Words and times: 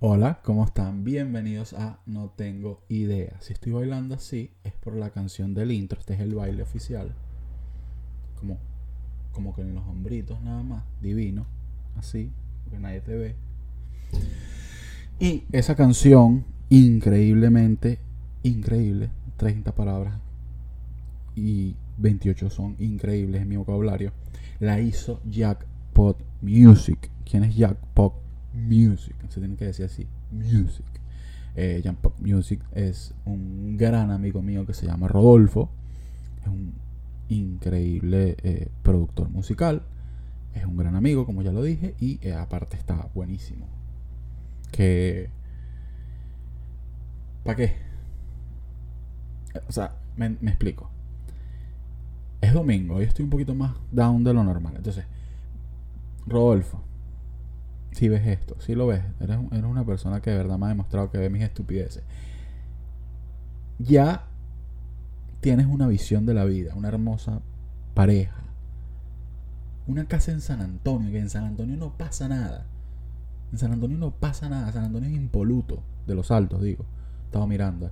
Hola, 0.00 0.38
¿cómo 0.44 0.64
están? 0.64 1.02
Bienvenidos 1.02 1.72
a 1.72 1.98
No 2.06 2.30
Tengo 2.36 2.84
Idea. 2.88 3.36
Si 3.40 3.52
estoy 3.52 3.72
bailando 3.72 4.14
así 4.14 4.52
es 4.62 4.72
por 4.74 4.94
la 4.94 5.10
canción 5.10 5.54
del 5.54 5.72
intro. 5.72 5.98
Este 5.98 6.14
es 6.14 6.20
el 6.20 6.36
baile 6.36 6.62
oficial. 6.62 7.16
Como, 8.38 8.58
como 9.32 9.56
que 9.56 9.62
en 9.62 9.74
los 9.74 9.84
hombritos 9.88 10.40
nada 10.40 10.62
más. 10.62 10.84
Divino. 11.02 11.48
Así. 11.96 12.30
Porque 12.62 12.78
nadie 12.78 13.00
te 13.00 13.16
ve. 13.16 13.34
Y 15.18 15.42
esa 15.50 15.74
canción, 15.74 16.44
increíblemente, 16.68 17.98
increíble. 18.44 19.10
30 19.36 19.74
palabras. 19.74 20.20
Y 21.34 21.74
28 21.96 22.50
son 22.50 22.76
increíbles 22.78 23.42
en 23.42 23.48
mi 23.48 23.56
vocabulario. 23.56 24.12
La 24.60 24.78
hizo 24.78 25.20
Jackpot 25.24 26.22
Music. 26.40 27.10
¿Quién 27.24 27.42
es 27.42 27.56
Jackpot 27.56 28.27
Music, 28.54 29.14
se 29.28 29.40
tiene 29.40 29.56
que 29.56 29.66
decir 29.66 29.84
así, 29.84 30.06
Music. 30.30 30.86
Eh, 31.60 31.82
Pop 32.00 32.14
Music 32.20 32.60
es 32.72 33.14
un 33.24 33.76
gran 33.76 34.10
amigo 34.12 34.42
mío 34.42 34.64
que 34.64 34.74
se 34.74 34.86
llama 34.86 35.08
Rodolfo. 35.08 35.70
Es 36.40 36.46
un 36.46 36.74
increíble 37.28 38.36
eh, 38.42 38.70
productor 38.82 39.28
musical. 39.28 39.82
Es 40.54 40.64
un 40.64 40.76
gran 40.76 40.94
amigo, 40.94 41.26
como 41.26 41.42
ya 41.42 41.52
lo 41.52 41.62
dije. 41.62 41.94
Y 41.98 42.20
eh, 42.22 42.34
aparte 42.34 42.76
está 42.76 43.08
buenísimo. 43.14 43.66
Que... 44.70 45.30
¿Para 47.44 47.56
qué? 47.56 47.76
O 49.68 49.72
sea, 49.72 49.96
me, 50.16 50.36
me 50.40 50.50
explico. 50.50 50.90
Es 52.40 52.52
domingo, 52.52 52.96
hoy 52.96 53.04
estoy 53.04 53.24
un 53.24 53.30
poquito 53.30 53.54
más 53.54 53.74
down 53.90 54.22
de 54.22 54.32
lo 54.32 54.44
normal. 54.44 54.74
Entonces, 54.76 55.06
Rodolfo, 56.26 56.84
si 57.92 58.08
ves 58.08 58.26
esto, 58.26 58.60
si 58.60 58.74
lo 58.74 58.86
ves, 58.86 59.02
eres, 59.20 59.38
una 59.64 59.84
persona 59.84 60.20
que 60.20 60.30
de 60.30 60.36
verdad 60.36 60.58
me 60.58 60.66
ha 60.66 60.70
demostrado 60.70 61.10
que 61.10 61.18
ve 61.18 61.30
mis 61.30 61.42
estupideces. 61.42 62.02
Ya 63.78 64.26
tienes 65.40 65.66
una 65.66 65.86
visión 65.86 66.26
de 66.26 66.34
la 66.34 66.44
vida, 66.44 66.74
una 66.74 66.88
hermosa 66.88 67.40
pareja, 67.94 68.42
una 69.86 70.06
casa 70.06 70.32
en 70.32 70.40
San 70.40 70.60
Antonio, 70.60 71.10
que 71.10 71.18
en 71.18 71.30
San 71.30 71.44
Antonio 71.44 71.76
no 71.76 71.96
pasa 71.96 72.28
nada. 72.28 72.66
En 73.52 73.58
San 73.58 73.72
Antonio 73.72 73.96
no 73.96 74.10
pasa 74.10 74.48
nada, 74.48 74.70
San 74.72 74.84
Antonio 74.84 75.08
es 75.08 75.16
impoluto, 75.16 75.82
de 76.06 76.14
los 76.14 76.30
altos, 76.30 76.62
digo. 76.62 76.84
Estaba 77.24 77.46
mirando. 77.46 77.90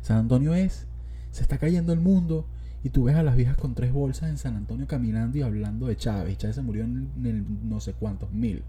San 0.00 0.18
Antonio 0.18 0.54
es, 0.54 0.86
se 1.30 1.42
está 1.42 1.58
cayendo 1.58 1.92
el 1.92 2.00
mundo 2.00 2.46
y 2.82 2.90
tú 2.90 3.04
ves 3.04 3.16
a 3.16 3.22
las 3.22 3.36
viejas 3.36 3.56
con 3.56 3.74
tres 3.74 3.92
bolsas 3.92 4.30
en 4.30 4.38
San 4.38 4.56
Antonio 4.56 4.86
caminando 4.86 5.36
y 5.38 5.42
hablando 5.42 5.86
de 5.86 5.96
Chávez. 5.96 6.38
Chávez 6.38 6.56
se 6.56 6.62
murió 6.62 6.84
en, 6.84 7.10
en 7.24 7.68
no 7.68 7.80
sé 7.80 7.92
cuántos 7.92 8.32
mil. 8.32 8.62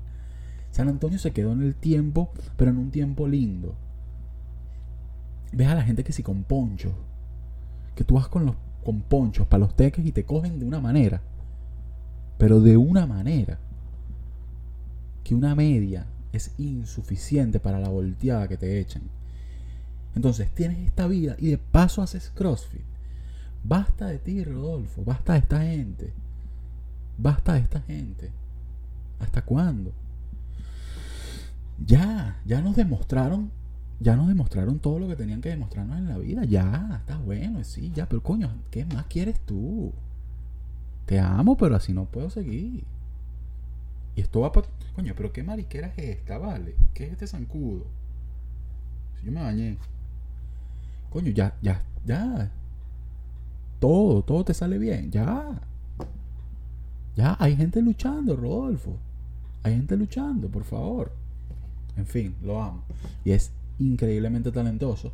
San 0.77 0.89
Antonio 0.89 1.17
se 1.17 1.31
quedó 1.31 1.53
en 1.53 1.63
el 1.63 1.73
tiempo, 1.73 2.29
pero 2.55 2.69
en 2.69 2.77
un 2.77 2.91
tiempo 2.91 3.27
lindo. 3.27 3.73
Ves 5.51 5.69
a 5.69 5.73
la 5.73 5.81
gente 5.81 6.03
que 6.03 6.13
si 6.13 6.21
con 6.21 6.43
ponchos, 6.43 6.93
que 7.95 8.03
tú 8.03 8.13
vas 8.13 8.27
con 8.27 8.45
los 8.45 8.55
con 8.85 9.01
ponchos 9.01 9.47
para 9.47 9.61
los 9.61 9.75
teques 9.75 10.05
y 10.05 10.11
te 10.11 10.23
cogen 10.23 10.59
de 10.59 10.65
una 10.67 10.79
manera, 10.79 11.23
pero 12.37 12.61
de 12.61 12.77
una 12.77 13.07
manera 13.07 13.57
que 15.23 15.33
una 15.33 15.55
media 15.55 16.05
es 16.31 16.51
insuficiente 16.59 17.59
para 17.59 17.79
la 17.79 17.89
volteada 17.89 18.47
que 18.47 18.57
te 18.57 18.79
echan. 18.79 19.01
Entonces 20.13 20.53
tienes 20.53 20.77
esta 20.77 21.07
vida 21.07 21.35
y 21.39 21.47
de 21.47 21.57
paso 21.57 22.03
haces 22.03 22.31
CrossFit. 22.35 22.85
Basta 23.63 24.05
de 24.05 24.19
ti, 24.19 24.43
Rodolfo. 24.43 25.03
Basta 25.03 25.33
de 25.33 25.39
esta 25.39 25.59
gente. 25.59 26.13
Basta 27.17 27.53
de 27.53 27.61
esta 27.61 27.81
gente. 27.81 28.29
¿Hasta 29.19 29.41
cuándo? 29.41 29.91
Ya, 31.85 32.41
ya 32.45 32.61
nos 32.61 32.75
demostraron, 32.75 33.51
ya 33.99 34.15
nos 34.15 34.27
demostraron 34.27 34.79
todo 34.79 34.99
lo 34.99 35.07
que 35.07 35.15
tenían 35.15 35.41
que 35.41 35.49
demostrarnos 35.49 35.97
en 35.97 36.09
la 36.09 36.17
vida. 36.17 36.45
Ya, 36.45 36.97
está 36.99 37.17
bueno, 37.17 37.63
sí, 37.63 37.91
ya, 37.93 38.07
pero 38.07 38.23
coño, 38.23 38.49
¿qué 38.71 38.85
más 38.85 39.05
quieres 39.05 39.39
tú? 39.41 39.93
Te 41.05 41.19
amo, 41.19 41.55
pero 41.57 41.75
así 41.75 41.93
no 41.93 42.05
puedo 42.05 42.29
seguir. 42.29 42.83
Y 44.15 44.21
esto 44.21 44.41
va 44.41 44.51
para... 44.51 44.67
Coño, 44.95 45.13
pero 45.15 45.31
qué 45.31 45.43
mariquera 45.43 45.87
es 45.95 45.97
esta, 45.97 46.37
¿vale? 46.37 46.75
¿Qué 46.93 47.05
es 47.05 47.11
este 47.11 47.27
zancudo? 47.27 47.85
Si 49.19 49.27
yo 49.27 49.31
me 49.31 49.41
bañé. 49.41 49.77
Coño, 51.11 51.31
ya, 51.31 51.55
ya, 51.61 51.83
ya. 52.05 52.51
Todo, 53.79 54.23
todo 54.23 54.43
te 54.43 54.53
sale 54.53 54.79
bien, 54.79 55.11
ya. 55.11 55.61
Ya, 57.15 57.37
hay 57.39 57.55
gente 57.55 57.81
luchando, 57.81 58.35
Rodolfo. 58.35 58.97
Hay 59.63 59.75
gente 59.75 59.95
luchando, 59.95 60.49
por 60.49 60.63
favor. 60.63 61.11
En 61.97 62.05
fin, 62.05 62.35
lo 62.43 62.61
amo. 62.61 62.83
Y 63.25 63.31
es 63.31 63.51
increíblemente 63.79 64.51
talentoso. 64.51 65.11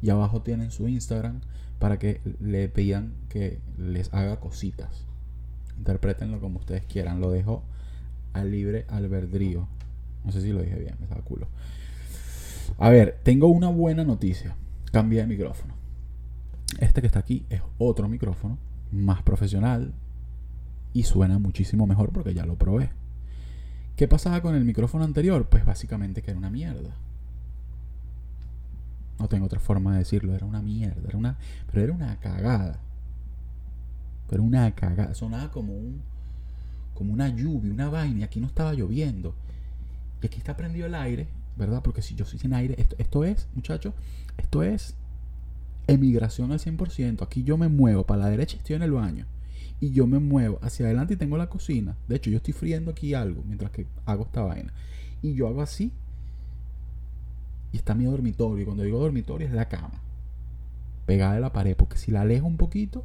Y 0.00 0.10
abajo 0.10 0.42
tienen 0.42 0.70
su 0.70 0.88
Instagram 0.88 1.40
para 1.78 1.98
que 1.98 2.20
le 2.40 2.68
pidan 2.68 3.12
que 3.28 3.60
les 3.78 4.12
haga 4.12 4.40
cositas. 4.40 5.04
Interpretenlo 5.78 6.40
como 6.40 6.58
ustedes 6.58 6.84
quieran. 6.84 7.20
Lo 7.20 7.30
dejo 7.30 7.62
al 8.32 8.50
libre 8.50 8.86
albedrío. 8.88 9.68
No 10.24 10.32
sé 10.32 10.40
si 10.40 10.52
lo 10.52 10.62
dije 10.62 10.76
bien, 10.76 10.94
me 10.98 11.04
estaba 11.04 11.22
culo. 11.22 11.48
A 12.78 12.90
ver, 12.90 13.20
tengo 13.22 13.48
una 13.48 13.68
buena 13.68 14.04
noticia. 14.04 14.56
Cambia 14.92 15.22
de 15.22 15.28
micrófono. 15.28 15.74
Este 16.78 17.00
que 17.00 17.06
está 17.06 17.18
aquí 17.18 17.44
es 17.50 17.60
otro 17.78 18.08
micrófono, 18.08 18.58
más 18.90 19.22
profesional 19.22 19.92
y 20.94 21.04
suena 21.04 21.38
muchísimo 21.38 21.86
mejor 21.86 22.10
porque 22.12 22.34
ya 22.34 22.46
lo 22.46 22.56
probé. 22.56 22.90
¿Qué 24.02 24.08
pasaba 24.08 24.42
con 24.42 24.56
el 24.56 24.64
micrófono 24.64 25.04
anterior? 25.04 25.48
Pues 25.48 25.64
básicamente 25.64 26.22
que 26.22 26.32
era 26.32 26.38
una 26.38 26.50
mierda. 26.50 26.90
No 29.20 29.28
tengo 29.28 29.46
otra 29.46 29.60
forma 29.60 29.92
de 29.92 29.98
decirlo, 30.00 30.34
era 30.34 30.44
una 30.44 30.60
mierda, 30.60 31.08
era 31.08 31.16
una, 31.16 31.38
pero 31.70 31.84
era 31.84 31.92
una 31.92 32.18
cagada. 32.18 32.80
Pero 34.28 34.42
una 34.42 34.68
cagada, 34.74 35.14
sonaba 35.14 35.52
como 35.52 35.74
un 35.74 36.02
como 36.94 37.12
una 37.12 37.28
lluvia, 37.28 37.72
una 37.72 37.90
vaina, 37.90 38.18
y 38.18 38.22
aquí 38.24 38.40
no 38.40 38.48
estaba 38.48 38.74
lloviendo. 38.74 39.36
Y 40.20 40.26
aquí 40.26 40.38
está 40.38 40.56
prendido 40.56 40.86
el 40.86 40.96
aire, 40.96 41.28
¿verdad? 41.56 41.80
Porque 41.84 42.02
si 42.02 42.16
yo 42.16 42.24
soy 42.24 42.40
sin 42.40 42.54
aire, 42.54 42.74
esto, 42.78 42.96
esto 42.98 43.22
es, 43.22 43.46
muchachos, 43.54 43.94
esto 44.36 44.64
es 44.64 44.96
emigración 45.86 46.50
al 46.50 46.58
100%. 46.58 47.22
Aquí 47.22 47.44
yo 47.44 47.56
me 47.56 47.68
muevo 47.68 48.04
para 48.04 48.24
la 48.24 48.30
derecha 48.30 48.56
estoy 48.56 48.74
en 48.74 48.82
el 48.82 48.90
baño 48.90 49.26
y 49.82 49.90
yo 49.90 50.06
me 50.06 50.20
muevo 50.20 50.60
hacia 50.62 50.86
adelante 50.86 51.14
y 51.14 51.16
tengo 51.16 51.36
la 51.36 51.48
cocina. 51.48 51.96
De 52.06 52.14
hecho, 52.14 52.30
yo 52.30 52.36
estoy 52.36 52.54
friendo 52.54 52.92
aquí 52.92 53.14
algo 53.14 53.42
mientras 53.44 53.72
que 53.72 53.88
hago 54.06 54.22
esta 54.22 54.42
vaina. 54.42 54.72
Y 55.22 55.34
yo 55.34 55.48
hago 55.48 55.60
así. 55.60 55.90
Y 57.72 57.78
está 57.78 57.92
mi 57.96 58.04
dormitorio. 58.04 58.62
Y 58.62 58.64
cuando 58.64 58.84
digo 58.84 59.00
dormitorio 59.00 59.48
es 59.48 59.52
la 59.52 59.68
cama. 59.68 60.00
Pegada 61.04 61.34
de 61.34 61.40
la 61.40 61.52
pared. 61.52 61.74
Porque 61.74 61.96
si 61.96 62.12
la 62.12 62.20
alejo 62.20 62.46
un 62.46 62.58
poquito, 62.58 63.04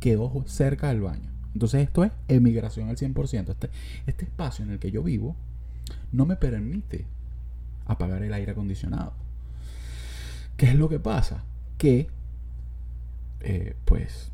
quedo 0.00 0.44
cerca 0.46 0.88
del 0.88 1.00
baño. 1.00 1.30
Entonces 1.54 1.80
esto 1.82 2.04
es 2.04 2.12
emigración 2.28 2.90
al 2.90 2.98
100%. 2.98 3.52
Este, 3.52 3.70
este 4.06 4.26
espacio 4.26 4.66
en 4.66 4.72
el 4.72 4.78
que 4.78 4.90
yo 4.90 5.02
vivo 5.02 5.34
no 6.12 6.26
me 6.26 6.36
permite 6.36 7.06
apagar 7.86 8.22
el 8.22 8.34
aire 8.34 8.52
acondicionado. 8.52 9.14
¿Qué 10.58 10.66
es 10.66 10.74
lo 10.74 10.90
que 10.90 11.00
pasa? 11.00 11.42
Que, 11.78 12.10
eh, 13.40 13.76
pues, 13.86 14.31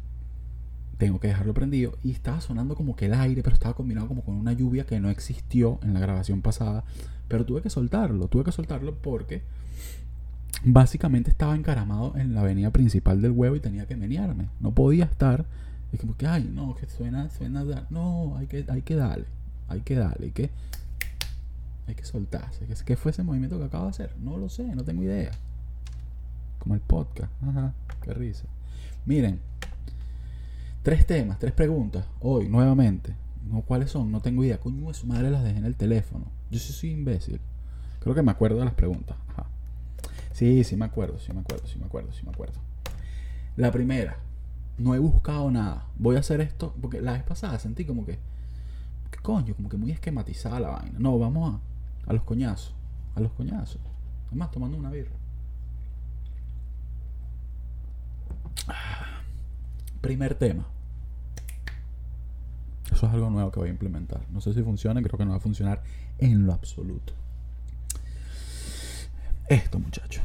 tengo 0.99 1.21
que 1.21 1.29
dejarlo 1.29 1.55
prendido. 1.55 1.97
Y 2.03 2.11
estaba 2.11 2.41
sonando 2.41 2.75
como 2.75 2.97
que 2.97 3.07
el 3.07 3.15
aire, 3.15 3.43
pero 3.43 3.55
estaba 3.55 3.75
combinado 3.75 4.09
como 4.09 4.23
con 4.23 4.35
una 4.35 4.53
lluvia 4.53 4.85
que 4.85 5.01
no 5.01 5.11
existió 5.11 5.79
en 5.83 5.95
la 5.95 6.01
grabación 6.01 6.43
pasada, 6.43 6.85
pero 7.29 7.47
tuve 7.47 7.63
que 7.63 7.71
soltarlo, 7.71 8.29
tuve 8.29 8.45
que 8.45 8.53
soltarlo 8.53 8.95
porque 8.97 9.43
básicamente 10.65 11.31
estaba 11.31 11.55
encaramado 11.55 12.17
en 12.17 12.35
la 12.35 12.41
avenida 12.41 12.71
principal 12.71 13.23
del 13.23 13.33
huevo 13.33 13.57
y 13.57 13.61
tenía 13.61 13.87
que 13.87 13.97
menearme, 13.97 14.49
no 14.61 14.73
podía 14.73 15.05
estar, 15.05 15.47
es 15.93 16.01
como 16.01 16.17
que, 16.17 16.27
ay, 16.27 16.51
no, 16.53 16.75
que 16.75 16.89
suena, 16.89 17.31
suena, 17.31 17.65
no, 17.91 18.37
hay 18.37 18.47
que, 18.47 18.65
hay 18.69 18.83
que 18.83 18.97
darle, 18.97 19.27
hay 19.69 19.81
que 19.83 19.95
darle, 19.95 20.27
hay 20.27 20.33
que, 20.33 20.51
hay 21.87 21.95
que 21.95 22.05
soltarse, 22.05 22.67
¿qué 22.85 22.97
fue 22.97 23.13
ese 23.13 23.23
movimiento 23.23 23.59
que 23.59 23.65
acabo 23.65 23.85
de 23.85 23.91
hacer? 23.91 24.15
No 24.21 24.37
lo 24.37 24.49
sé, 24.49 24.65
no 24.75 24.83
tengo 24.83 25.03
idea, 25.03 25.31
como 26.59 26.75
el 26.75 26.81
podcast, 26.81 27.33
ajá, 27.43 27.73
qué 28.03 28.15
risa. 28.15 28.45
Miren, 29.07 29.41
Tres 30.89 31.07
temas, 31.07 31.39
tres 31.39 31.53
preguntas, 31.53 32.07
hoy, 32.19 32.49
nuevamente. 32.49 33.15
No, 33.47 33.61
¿Cuáles 33.61 33.91
son? 33.91 34.11
No 34.11 34.23
tengo 34.23 34.43
idea. 34.43 34.59
Coño, 34.59 34.95
su 34.95 35.07
madre 35.07 35.31
las 35.31 35.45
dejé 35.45 35.59
en 35.59 35.67
el 35.67 35.77
teléfono. 35.77 36.25
Yo 36.51 36.59
sí 36.59 36.73
soy 36.73 36.93
imbécil. 36.93 37.43
Creo 38.01 38.15
que 38.15 38.23
me 38.23 38.31
acuerdo 38.31 38.61
de 38.61 38.65
las 38.65 38.73
preguntas. 38.73 39.19
Ajá. 39.29 39.45
Sí, 40.33 40.65
sí 40.65 40.79
me 40.79 40.87
acuerdo, 40.87 41.19
sí 41.19 41.31
me 41.35 41.41
acuerdo, 41.41 41.67
sí 41.67 41.79
me 41.79 41.85
acuerdo, 41.85 42.11
sí 42.13 42.23
me 42.25 42.31
acuerdo. 42.31 42.59
La 43.57 43.71
primera, 43.71 44.17
no 44.79 44.95
he 44.95 44.99
buscado 44.99 45.51
nada. 45.51 45.85
Voy 45.99 46.17
a 46.17 46.21
hacer 46.21 46.41
esto, 46.41 46.75
porque 46.81 47.03
la 47.03 47.13
vez 47.13 47.23
pasada 47.23 47.59
sentí 47.59 47.85
como 47.85 48.07
que, 48.07 48.19
¿qué 49.11 49.19
coño? 49.21 49.55
Como 49.57 49.69
que 49.69 49.77
muy 49.77 49.91
esquematizada 49.91 50.59
la 50.59 50.71
vaina. 50.71 50.99
No, 50.99 51.19
vamos 51.19 51.55
a, 52.07 52.11
a 52.11 52.15
los 52.15 52.23
coñazos. 52.23 52.75
A 53.15 53.21
los 53.21 53.33
coñazos. 53.33 53.83
Además, 54.29 54.51
tomando 54.53 54.79
una 54.79 54.91
birra. 54.91 55.13
Primer 60.01 60.35
tema. 60.35 60.65
Eso 62.93 63.07
es 63.07 63.13
algo 63.13 63.31
nuevo 63.31 63.51
que 63.51 63.61
voy 63.61 63.69
a 63.69 63.73
implementar. 63.73 64.23
No 64.31 64.41
sé 64.41 64.53
si 64.55 64.63
funciona, 64.63 65.03
creo 65.03 65.19
que 65.19 65.25
no 65.25 65.33
va 65.33 65.37
a 65.37 65.41
funcionar 65.41 65.83
en 66.19 66.47
lo 66.47 66.53
absoluto. 66.53 67.13
Esto, 69.49 69.79
muchacho. 69.79 70.21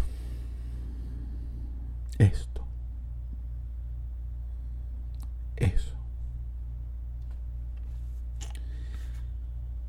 Esto. 2.18 2.65
Eso. 5.56 5.95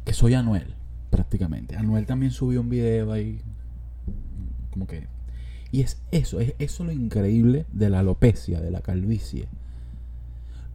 Que 0.04 0.12
soy 0.12 0.34
Anuel, 0.34 0.74
prácticamente. 1.10 1.76
Anuel 1.76 2.06
también 2.06 2.32
subió 2.32 2.60
un 2.60 2.68
video 2.68 3.12
ahí. 3.12 3.40
Como 4.70 4.86
que. 4.86 5.08
Y 5.72 5.80
es 5.80 6.00
eso, 6.12 6.38
es 6.38 6.54
eso 6.58 6.84
lo 6.84 6.92
increíble 6.92 7.66
de 7.72 7.90
la 7.90 8.00
alopecia, 8.00 8.60
de 8.60 8.70
la 8.70 8.80
calvicie. 8.80 9.48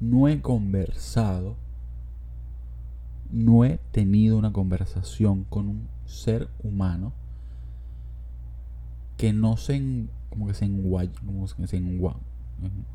No 0.02 0.28
he 0.28 0.42
conversado, 0.42 1.56
no 3.31 3.66
he 3.66 3.80
tenido 3.92 4.38
una 4.38 4.52
conversación 4.52 5.46
con 5.50 5.68
un 5.68 5.88
ser 6.06 6.50
humano 6.64 7.14
que 9.18 9.34
no 9.34 9.58
se 9.58 9.76
en, 9.76 10.10
como 10.30 10.48
que 10.48 10.54
se 10.54 10.66
enguay, 10.66 11.10
como 11.10 11.46
que 11.46 11.68
se 11.68 11.78
engua, 11.78 12.16
en, 12.64 12.86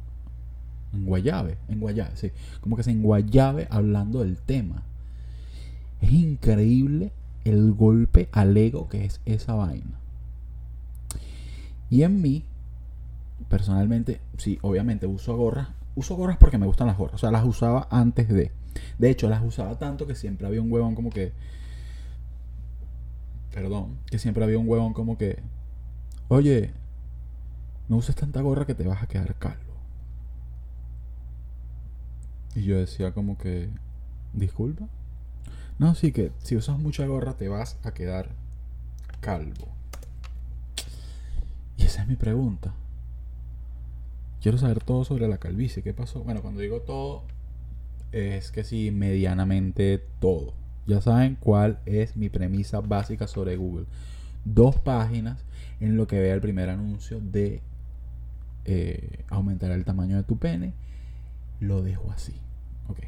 enguayabe, 0.99 1.59
enguayabe, 1.69 2.17
sí, 2.17 2.31
como 2.61 2.77
que 2.77 2.83
se 2.83 2.93
enguayabe 2.93 3.69
hablando 3.71 4.21
del 4.21 4.39
tema. 4.39 4.83
Es 6.01 6.13
increíble 6.13 7.13
el 7.45 7.73
golpe 7.73 8.29
al 8.33 8.57
ego 8.57 8.89
que 8.89 9.05
es 9.05 9.21
esa 9.27 9.55
vaina. 9.55 9.99
Y 11.91 12.03
en 12.03 12.21
mí, 12.21 12.45
personalmente, 13.49 14.21
sí, 14.39 14.59
obviamente 14.63 15.07
uso 15.07 15.37
gorras. 15.37 15.69
Uso 15.95 16.17
gorras 16.17 16.39
porque 16.39 16.59
me 16.59 16.67
gustan 16.67 16.89
las 16.89 16.99
gorras. 16.99 17.15
O 17.15 17.19
sea, 17.19 17.31
las 17.31 17.45
usaba 17.45 17.87
antes 17.91 18.29
de. 18.29 18.51
De 18.99 19.11
hecho, 19.11 19.29
las 19.29 19.43
usaba 19.43 19.79
tanto 19.79 20.07
que 20.07 20.15
siempre 20.15 20.47
había 20.47 20.63
un 20.63 20.71
huevón 20.71 20.95
como 20.95 21.11
que. 21.11 21.33
Perdón. 23.53 23.99
Que 24.11 24.19
siempre 24.19 24.45
había 24.45 24.59
un 24.59 24.69
huevón 24.69 24.93
como 24.93 25.19
que. 25.19 25.39
Oye, 26.29 26.73
no 27.89 27.97
uses 27.97 28.17
tanta 28.17 28.41
gorra 28.41 28.67
que 28.67 28.75
te 28.75 28.87
vas 28.87 29.03
a 29.03 29.07
quedar 29.07 29.35
calvo. 29.37 29.75
Y 32.55 32.63
yo 32.63 32.79
decía 32.79 33.13
como 33.13 33.39
que. 33.39 33.69
Disculpa. 34.33 34.89
No, 35.79 35.95
sí 35.95 36.13
que 36.13 36.33
si 36.39 36.57
usas 36.57 36.79
mucha 36.79 37.07
gorra 37.07 37.35
te 37.35 37.49
vas 37.49 37.79
a 37.83 37.93
quedar 37.93 38.31
calvo. 39.21 39.69
Y 41.77 41.85
esa 41.85 42.03
es 42.03 42.09
mi 42.09 42.17
pregunta. 42.17 42.73
Quiero 44.41 44.59
saber 44.59 44.83
todo 44.83 45.05
sobre 45.05 45.27
la 45.27 45.39
calvicie. 45.39 45.83
¿Qué 45.83 45.95
pasó? 45.95 46.23
Bueno, 46.23 46.43
cuando 46.43 46.61
digo 46.61 46.83
todo, 46.83 47.25
es 48.15 48.53
que 48.53 48.63
sí, 48.63 48.93
medianamente 48.93 50.01
todo. 50.21 50.55
Ya 50.87 51.01
saben 51.01 51.37
cuál 51.41 51.81
es 51.85 52.17
mi 52.17 52.29
premisa 52.29 52.81
básica 52.81 53.27
sobre 53.27 53.57
Google. 53.57 53.87
Dos 54.45 54.77
páginas 54.77 55.45
en 55.81 55.97
lo 55.97 56.07
que 56.07 56.21
vea 56.21 56.35
el 56.35 56.41
primer 56.41 56.69
anuncio 56.69 57.21
de 57.21 57.61
eh, 58.67 59.25
aumentar 59.29 59.73
el 59.73 59.85
tamaño 59.85 60.17
de 60.17 60.23
tu 60.23 60.39
pene. 60.39 60.75
Lo 61.59 61.83
dejo 61.83 62.13
así. 62.13 62.35
Ok. 62.89 63.01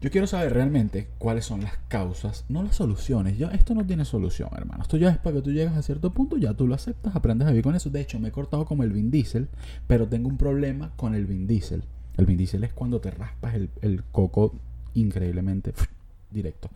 Yo 0.00 0.10
quiero 0.10 0.26
saber 0.26 0.54
realmente 0.54 1.08
cuáles 1.18 1.44
son 1.44 1.62
las 1.62 1.76
causas, 1.88 2.46
no 2.48 2.62
las 2.62 2.76
soluciones. 2.76 3.36
Ya 3.36 3.48
esto 3.48 3.74
no 3.74 3.84
tiene 3.84 4.06
solución, 4.06 4.48
hermano. 4.56 4.82
Esto 4.82 4.96
ya 4.96 5.10
es 5.10 5.18
para 5.18 5.36
que 5.36 5.42
tú 5.42 5.52
llegas 5.52 5.76
a 5.76 5.82
cierto 5.82 6.14
punto, 6.14 6.38
ya 6.38 6.54
tú 6.54 6.66
lo 6.66 6.74
aceptas, 6.74 7.14
aprendes 7.14 7.46
a 7.46 7.50
vivir 7.50 7.64
con 7.64 7.74
eso. 7.74 7.90
De 7.90 8.00
hecho, 8.00 8.18
me 8.20 8.28
he 8.28 8.32
cortado 8.32 8.64
como 8.64 8.84
el 8.84 8.92
Vin 8.92 9.10
Diesel, 9.10 9.48
pero 9.86 10.08
tengo 10.08 10.28
un 10.28 10.38
problema 10.38 10.92
con 10.96 11.14
el 11.14 11.26
Vin 11.26 11.46
Diesel. 11.46 11.84
El 12.16 12.26
Vin 12.26 12.36
Diesel 12.36 12.64
es 12.64 12.72
cuando 12.72 13.00
te 13.00 13.10
raspas 13.10 13.54
el, 13.54 14.04
coco 14.12 14.54
increíblemente 14.94 15.72
directo. 16.30 16.70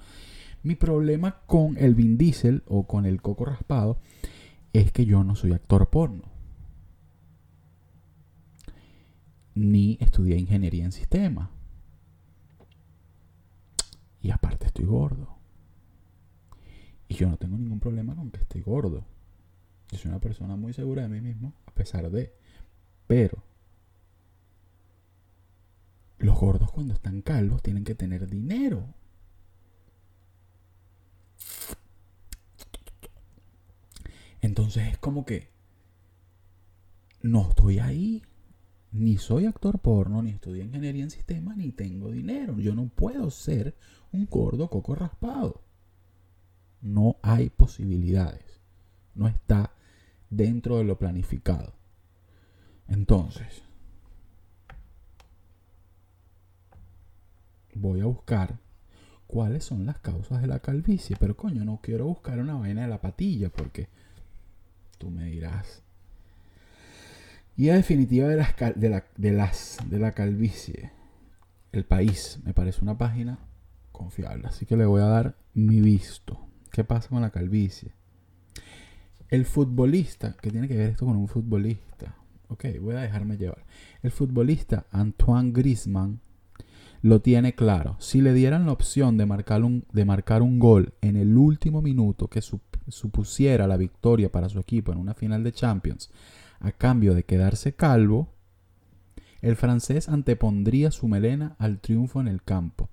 Mi 0.62 0.74
problema 0.74 1.40
con 1.46 1.76
el 1.78 1.94
Vin 1.94 2.18
Diesel 2.18 2.62
o 2.66 2.86
con 2.86 3.06
el 3.06 3.22
coco 3.22 3.44
raspado 3.44 3.98
es 4.72 4.90
que 4.90 5.06
yo 5.06 5.22
no 5.22 5.36
soy 5.36 5.52
actor 5.52 5.88
porno. 5.88 6.24
Ni 9.54 9.96
estudié 10.00 10.36
ingeniería 10.36 10.84
en 10.84 10.92
sistemas 10.92 11.50
y 14.20 14.30
aparte 14.30 14.66
estoy 14.66 14.84
gordo. 14.84 15.36
Y 17.08 17.14
yo 17.14 17.28
no 17.28 17.36
tengo 17.36 17.56
ningún 17.56 17.80
problema 17.80 18.14
con 18.14 18.30
que 18.30 18.40
estoy 18.40 18.60
gordo. 18.60 19.04
Yo 19.90 19.98
soy 19.98 20.10
una 20.10 20.20
persona 20.20 20.56
muy 20.56 20.72
segura 20.74 21.02
de 21.02 21.08
mí 21.08 21.20
mismo, 21.20 21.54
a 21.66 21.70
pesar 21.72 22.10
de... 22.10 22.34
Pero 23.06 23.42
los 26.18 26.38
gordos 26.38 26.70
cuando 26.72 26.94
están 26.94 27.22
calvos 27.22 27.62
tienen 27.62 27.84
que 27.84 27.94
tener 27.94 28.28
dinero. 28.28 28.94
Entonces 34.40 34.88
es 34.88 34.98
como 34.98 35.24
que 35.24 35.50
no 37.22 37.48
estoy 37.48 37.78
ahí 37.78 38.22
ni 38.90 39.18
soy 39.18 39.46
actor 39.46 39.80
porno, 39.80 40.22
ni 40.22 40.30
estudié 40.30 40.64
ingeniería 40.64 41.04
en 41.04 41.10
sistemas, 41.10 41.56
ni 41.56 41.72
tengo 41.72 42.10
dinero. 42.10 42.58
Yo 42.58 42.74
no 42.74 42.88
puedo 42.88 43.30
ser 43.30 43.76
un 44.12 44.26
gordo 44.26 44.70
coco 44.70 44.94
raspado. 44.94 45.62
No 46.80 47.16
hay 47.22 47.50
posibilidades. 47.50 48.60
No 49.14 49.28
está 49.28 49.74
dentro 50.30 50.78
de 50.78 50.84
lo 50.84 50.98
planificado. 50.98 51.74
Entonces, 52.86 53.62
voy 57.80 58.00
a 58.00 58.06
buscar 58.06 58.58
cuáles 59.26 59.64
son 59.64 59.86
las 59.86 59.98
causas 59.98 60.40
de 60.40 60.48
la 60.48 60.60
calvicie. 60.60 61.16
Pero 61.18 61.36
coño, 61.36 61.64
no 61.64 61.80
quiero 61.82 62.06
buscar 62.06 62.38
una 62.38 62.54
vaina 62.54 62.82
de 62.82 62.88
la 62.88 63.00
patilla 63.00 63.50
porque 63.50 63.88
tú 64.98 65.10
me 65.10 65.26
dirás, 65.26 65.82
y 67.58 67.70
a 67.70 67.74
definitiva 67.74 68.28
de 68.28 68.36
las, 68.36 68.54
de, 68.76 68.88
la, 68.88 69.04
las, 69.16 69.78
de 69.90 69.98
la 69.98 70.12
calvicie. 70.12 70.92
El 71.72 71.84
país 71.84 72.38
me 72.44 72.54
parece 72.54 72.82
una 72.82 72.96
página 72.96 73.40
confiable. 73.90 74.46
Así 74.46 74.64
que 74.64 74.76
le 74.76 74.86
voy 74.86 75.02
a 75.02 75.06
dar 75.06 75.36
mi 75.54 75.80
visto. 75.80 76.38
¿Qué 76.70 76.84
pasa 76.84 77.08
con 77.08 77.20
la 77.20 77.30
calvicie? 77.30 77.90
El 79.28 79.44
futbolista, 79.44 80.36
¿qué 80.40 80.52
tiene 80.52 80.68
que 80.68 80.76
ver 80.76 80.90
esto 80.90 81.04
con 81.04 81.16
un 81.16 81.26
futbolista? 81.26 82.14
Ok, 82.46 82.66
voy 82.80 82.94
a 82.94 83.00
dejarme 83.00 83.36
llevar. 83.36 83.66
El 84.04 84.12
futbolista 84.12 84.86
Antoine 84.92 85.50
Griezmann 85.50 86.20
lo 87.02 87.20
tiene 87.20 87.54
claro. 87.54 87.96
Si 87.98 88.20
le 88.20 88.32
dieran 88.32 88.66
la 88.66 88.72
opción 88.72 89.16
de 89.16 89.26
marcar 89.26 89.62
un, 89.62 89.84
de 89.92 90.04
marcar 90.04 90.42
un 90.42 90.58
gol 90.58 90.94
en 91.00 91.16
el 91.16 91.36
último 91.36 91.82
minuto 91.82 92.28
que 92.28 92.42
supusiera 92.42 93.66
la 93.66 93.76
victoria 93.76 94.30
para 94.30 94.48
su 94.48 94.58
equipo 94.58 94.92
en 94.92 94.98
una 94.98 95.14
final 95.14 95.44
de 95.44 95.52
Champions, 95.52 96.10
a 96.60 96.72
cambio 96.72 97.14
de 97.14 97.24
quedarse 97.24 97.74
calvo, 97.74 98.28
el 99.40 99.54
francés 99.54 100.08
antepondría 100.08 100.90
su 100.90 101.06
melena 101.06 101.54
al 101.58 101.78
triunfo 101.78 102.20
en 102.20 102.28
el 102.28 102.42
campo. 102.42 102.88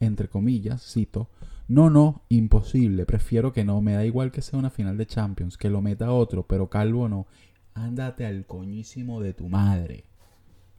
Entre 0.00 0.28
comillas, 0.28 0.82
cito, 0.82 1.28
no, 1.68 1.90
no, 1.90 2.22
imposible, 2.28 3.06
prefiero 3.06 3.52
que 3.52 3.64
no, 3.64 3.80
me 3.80 3.94
da 3.94 4.04
igual 4.04 4.30
que 4.30 4.40
sea 4.40 4.58
una 4.58 4.70
final 4.70 4.96
de 4.96 5.06
Champions, 5.06 5.58
que 5.58 5.68
lo 5.68 5.82
meta 5.82 6.12
otro, 6.12 6.46
pero 6.46 6.68
calvo 6.68 7.08
no. 7.08 7.26
Ándate 7.74 8.24
al 8.24 8.46
coñísimo 8.46 9.20
de 9.20 9.34
tu 9.34 9.48
madre. 9.48 10.04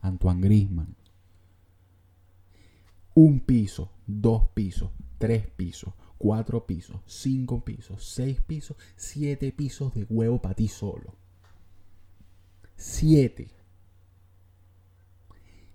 Antoine 0.01 0.41
Grisman. 0.41 0.95
Un 3.19 3.39
piso, 3.39 3.89
dos 4.05 4.47
pisos, 4.49 4.91
tres 5.17 5.47
pisos, 5.47 5.91
cuatro 6.19 6.67
pisos, 6.67 7.01
cinco 7.07 7.65
pisos, 7.65 8.05
seis 8.05 8.39
pisos, 8.43 8.77
siete 8.95 9.51
pisos 9.51 9.91
de 9.95 10.03
huevo 10.07 10.39
para 10.39 10.53
ti 10.53 10.67
solo. 10.67 11.15
Siete. 12.75 13.49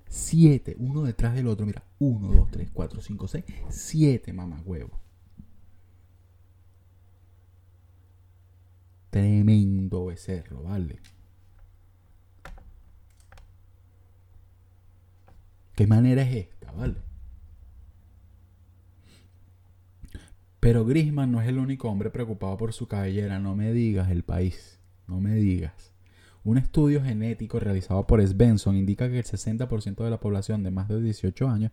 Siete. 0.07 0.77
Uno 0.79 1.03
detrás 1.03 1.35
del 1.35 1.49
otro. 1.49 1.67
Mira. 1.67 1.83
Uno, 1.99 2.29
dos, 2.29 2.49
tres, 2.53 2.71
cuatro, 2.73 3.01
cinco, 3.01 3.27
seis. 3.27 3.45
Siete 3.71 4.33
mamá 4.33 4.63
huevo. 4.65 5.01
Tremendo 9.11 10.05
becerro, 10.05 10.63
¿vale? 10.63 11.01
¿Qué 15.75 15.89
manera 15.89 16.23
es 16.23 16.37
esta, 16.37 16.71
vale? 16.71 17.12
Pero 20.62 20.85
Grisman 20.85 21.33
no 21.33 21.42
es 21.42 21.49
el 21.49 21.59
único 21.59 21.88
hombre 21.88 22.11
preocupado 22.11 22.57
por 22.57 22.73
su 22.73 22.87
cabellera. 22.87 23.40
No 23.40 23.57
me 23.57 23.73
digas 23.73 24.12
el 24.12 24.23
país. 24.23 24.78
No 25.09 25.21
me 25.21 25.35
digas. 25.35 25.92
Un 26.45 26.57
estudio 26.57 27.02
genético 27.02 27.59
realizado 27.59 28.07
por 28.07 28.25
Svensson 28.25 28.76
indica 28.76 29.11
que 29.11 29.19
el 29.19 29.25
60% 29.25 30.04
de 30.04 30.11
la 30.11 30.21
población 30.21 30.62
de 30.62 30.71
más 30.71 30.87
de 30.87 31.02
18 31.02 31.49
años 31.49 31.73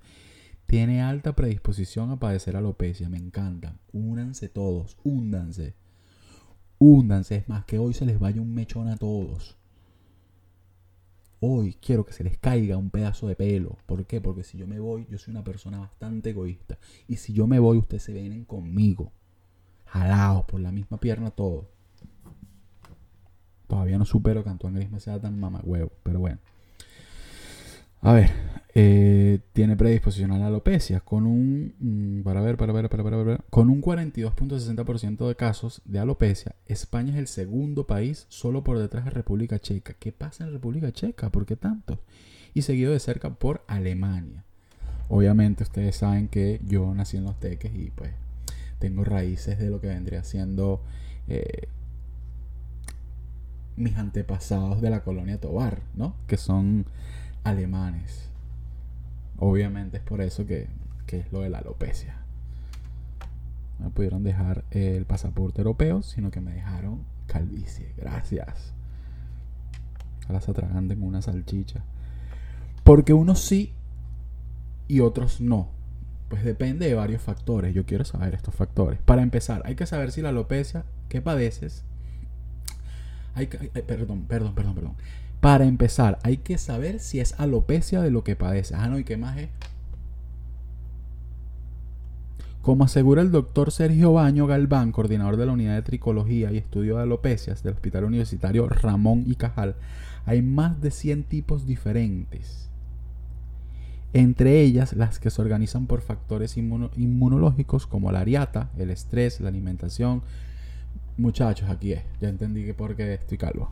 tiene 0.66 1.04
alta 1.04 1.36
predisposición 1.36 2.10
a 2.10 2.20
padecer 2.20 2.58
alopecia. 2.58 3.10
Me 3.10 3.20
encanta. 3.20 3.78
Únanse 3.94 4.50
todos, 4.50 4.98
úndanse. 5.04 5.76
Úndanse. 6.80 7.36
Es 7.36 7.48
más, 7.48 7.66
que 7.66 7.78
hoy 7.78 7.94
se 7.94 8.08
les 8.08 8.18
vaya 8.18 8.42
un 8.42 8.56
mechón 8.56 8.88
a 8.88 8.98
todos. 8.98 9.59
Hoy 11.42 11.76
quiero 11.82 12.06
que 12.06 12.12
se 12.12 12.24
les 12.24 12.38
caiga 12.38 12.76
un 12.78 12.90
pedazo 12.90 13.28
de 13.28 13.36
pelo. 13.36 13.78
¿Por 13.86 14.06
qué? 14.06 14.20
Porque 14.20 14.44
si 14.44 14.58
yo 14.58 14.68
me 14.68 14.80
voy, 14.80 15.08
yo 15.10 15.18
soy 15.18 15.32
una 15.32 15.44
persona 15.44 15.80
bastante 15.80 16.32
egoísta. 16.32 16.78
Y 17.08 17.16
si 17.16 17.32
yo 17.34 17.48
me 17.48 17.60
voy, 17.60 17.78
ustedes 17.78 18.04
se 18.04 18.14
vienen 18.14 18.44
conmigo. 18.44 19.14
Jalados 19.86 20.46
por 20.46 20.60
la 20.60 20.72
misma 20.72 21.00
pierna 21.00 21.32
todos. 21.32 21.66
Todavía 23.68 23.98
no 23.98 24.06
supero 24.06 24.44
que 24.44 24.50
Antoine 24.50 24.78
Griezmann 24.78 25.00
sea 25.00 25.22
tan 25.22 25.40
mamagüevo, 25.40 25.92
pero 26.04 26.20
bueno. 26.20 26.40
A 28.02 28.14
ver, 28.14 28.32
eh, 28.76 29.40
tiene 29.52 29.76
predisposición 29.76 30.32
a 30.32 30.40
la 30.40 30.48
alopecia 30.48 31.02
con 31.02 31.26
un 31.26 31.74
mm, 31.80 32.24
para 32.24 32.40
ver, 32.40 32.56
para 32.56 32.72
ver, 32.72 32.90
para 32.90 33.04
ver, 33.04 33.14
para 33.14 33.24
ver, 33.24 33.42
con 33.50 33.70
un 33.70 33.82
42.60% 33.82 35.28
de 35.28 35.36
casos 35.36 35.82
de 35.84 36.00
alopecia. 36.00 36.56
España 36.66 37.12
es 37.14 37.20
el 37.20 37.28
segundo 37.28 37.88
país 37.88 38.26
solo 38.30 38.64
por 38.64 38.80
detrás 38.80 39.06
de 39.06 39.12
República 39.12 39.60
Checa. 39.60 39.96
¿Qué 40.00 40.14
pasa 40.14 40.46
en 40.46 40.54
República 40.54 40.92
Checa? 40.94 41.30
¿Por 41.30 41.46
qué 41.46 41.58
tanto? 41.58 42.00
Y 42.54 42.62
seguido 42.62 42.94
de 42.94 43.00
cerca 43.00 43.32
por 43.32 43.64
Alemania. 43.68 44.46
Obviamente 45.10 45.64
ustedes 45.64 45.98
saben 45.98 46.30
que 46.30 46.62
yo 46.66 46.94
nací 46.94 47.18
en 47.18 47.26
los 47.26 47.40
teques 47.40 47.74
y 47.76 47.90
pues 47.90 48.12
tengo 48.78 49.04
raíces 49.04 49.60
de 49.60 49.70
lo 49.70 49.82
que 49.82 49.88
vendría 49.88 50.24
siendo 50.24 50.82
eh, 51.28 51.68
mis 53.76 53.98
antepasados 53.98 54.82
de 54.82 54.90
la 54.90 55.04
colonia 55.04 55.40
Tobar, 55.40 55.82
¿no? 55.96 56.16
Que 56.28 56.38
son 56.38 56.86
alemanes. 57.50 58.30
Obviamente 59.38 59.98
es 59.98 60.04
por 60.04 60.22
eso 60.22 60.46
que, 60.46 60.68
es 61.08 61.32
lo 61.32 61.42
de 61.42 61.50
la 61.50 61.60
alopecia. 61.60 62.18
No 63.80 63.86
me 63.86 63.92
pudieron 63.92 64.24
dejar 64.24 64.66
el 64.72 65.06
pasaporte 65.06 65.62
europeo, 65.62 66.04
sino 66.04 66.32
que 66.32 66.42
me 66.42 66.54
dejaron 66.54 67.04
calvicie. 67.28 67.94
Gracias. 67.98 68.74
Ahora 70.28 70.42
se 70.42 70.52
atraganten 70.52 71.02
una 71.02 71.22
salchicha. 71.22 71.84
Porque 72.84 73.14
unos 73.14 73.40
sí 73.40 73.74
y 74.88 75.00
otros 75.00 75.40
no. 75.42 75.70
Pues 76.28 76.44
depende 76.44 76.88
de 76.88 76.94
varios 76.94 77.22
factores. 77.22 77.74
Yo 77.74 77.86
quiero 77.86 78.06
saber 78.06 78.36
estos 78.36 78.54
factores. 78.54 79.00
Para 79.02 79.24
empezar, 79.24 79.64
hay 79.66 79.76
que 79.76 79.86
saber 79.86 80.12
si 80.12 80.22
la 80.22 80.30
alopecia 80.30 80.84
que 81.08 81.22
padeces. 81.22 81.84
Hay 83.34 83.48
perdón, 83.48 84.26
perdón, 84.28 84.54
perdón, 84.54 84.76
perdón. 84.76 84.96
Para 85.40 85.66
empezar, 85.66 86.20
hay 86.24 86.38
que 86.38 86.58
saber 86.58 87.00
si 87.00 87.20
es 87.20 87.40
alopecia 87.40 88.02
de 88.02 88.12
lo 88.12 88.24
que 88.24 88.36
padece. 88.36 88.76
Ah, 88.76 88.88
no, 88.88 89.00
¿y 89.00 89.04
qué 89.04 89.16
más 89.16 89.38
es? 89.38 89.50
Como 92.62 92.84
asegura 92.84 93.22
el 93.22 93.32
doctor 93.32 93.72
Sergio 93.72 94.14
Baño 94.14 94.46
Galván, 94.46 94.92
coordinador 94.92 95.38
de 95.38 95.46
la 95.46 95.54
unidad 95.54 95.76
de 95.76 95.82
tricología 95.82 96.52
y 96.52 96.58
estudio 96.58 96.98
de 96.98 97.04
alopecias 97.04 97.64
del 97.64 97.74
Hospital 97.74 98.04
Universitario 98.04 98.68
Ramón 98.68 99.24
y 99.26 99.36
Cajal, 99.36 99.76
hay 100.26 100.42
más 100.42 100.82
de 100.82 100.92
100 100.92 101.24
tipos 101.24 101.66
diferentes. 101.66 102.70
Entre 104.12 104.62
ellas 104.62 104.94
las 104.94 105.20
que 105.20 105.30
se 105.30 105.42
organizan 105.42 105.88
por 105.88 106.02
factores 106.02 106.58
inmunológicos 106.58 107.88
como 107.88 108.12
la 108.12 108.20
ariata, 108.20 108.72
el 108.78 108.90
estrés, 108.90 109.40
la 109.40 109.50
alimentación. 109.50 110.22
Muchachos, 111.18 111.70
aquí 111.70 111.94
es. 111.94 112.04
Ya 112.20 112.28
entendí 112.28 112.66
que 112.66 112.74
por 112.74 112.96
qué 112.96 113.14
estoy 113.14 113.38
calvo. 113.38 113.72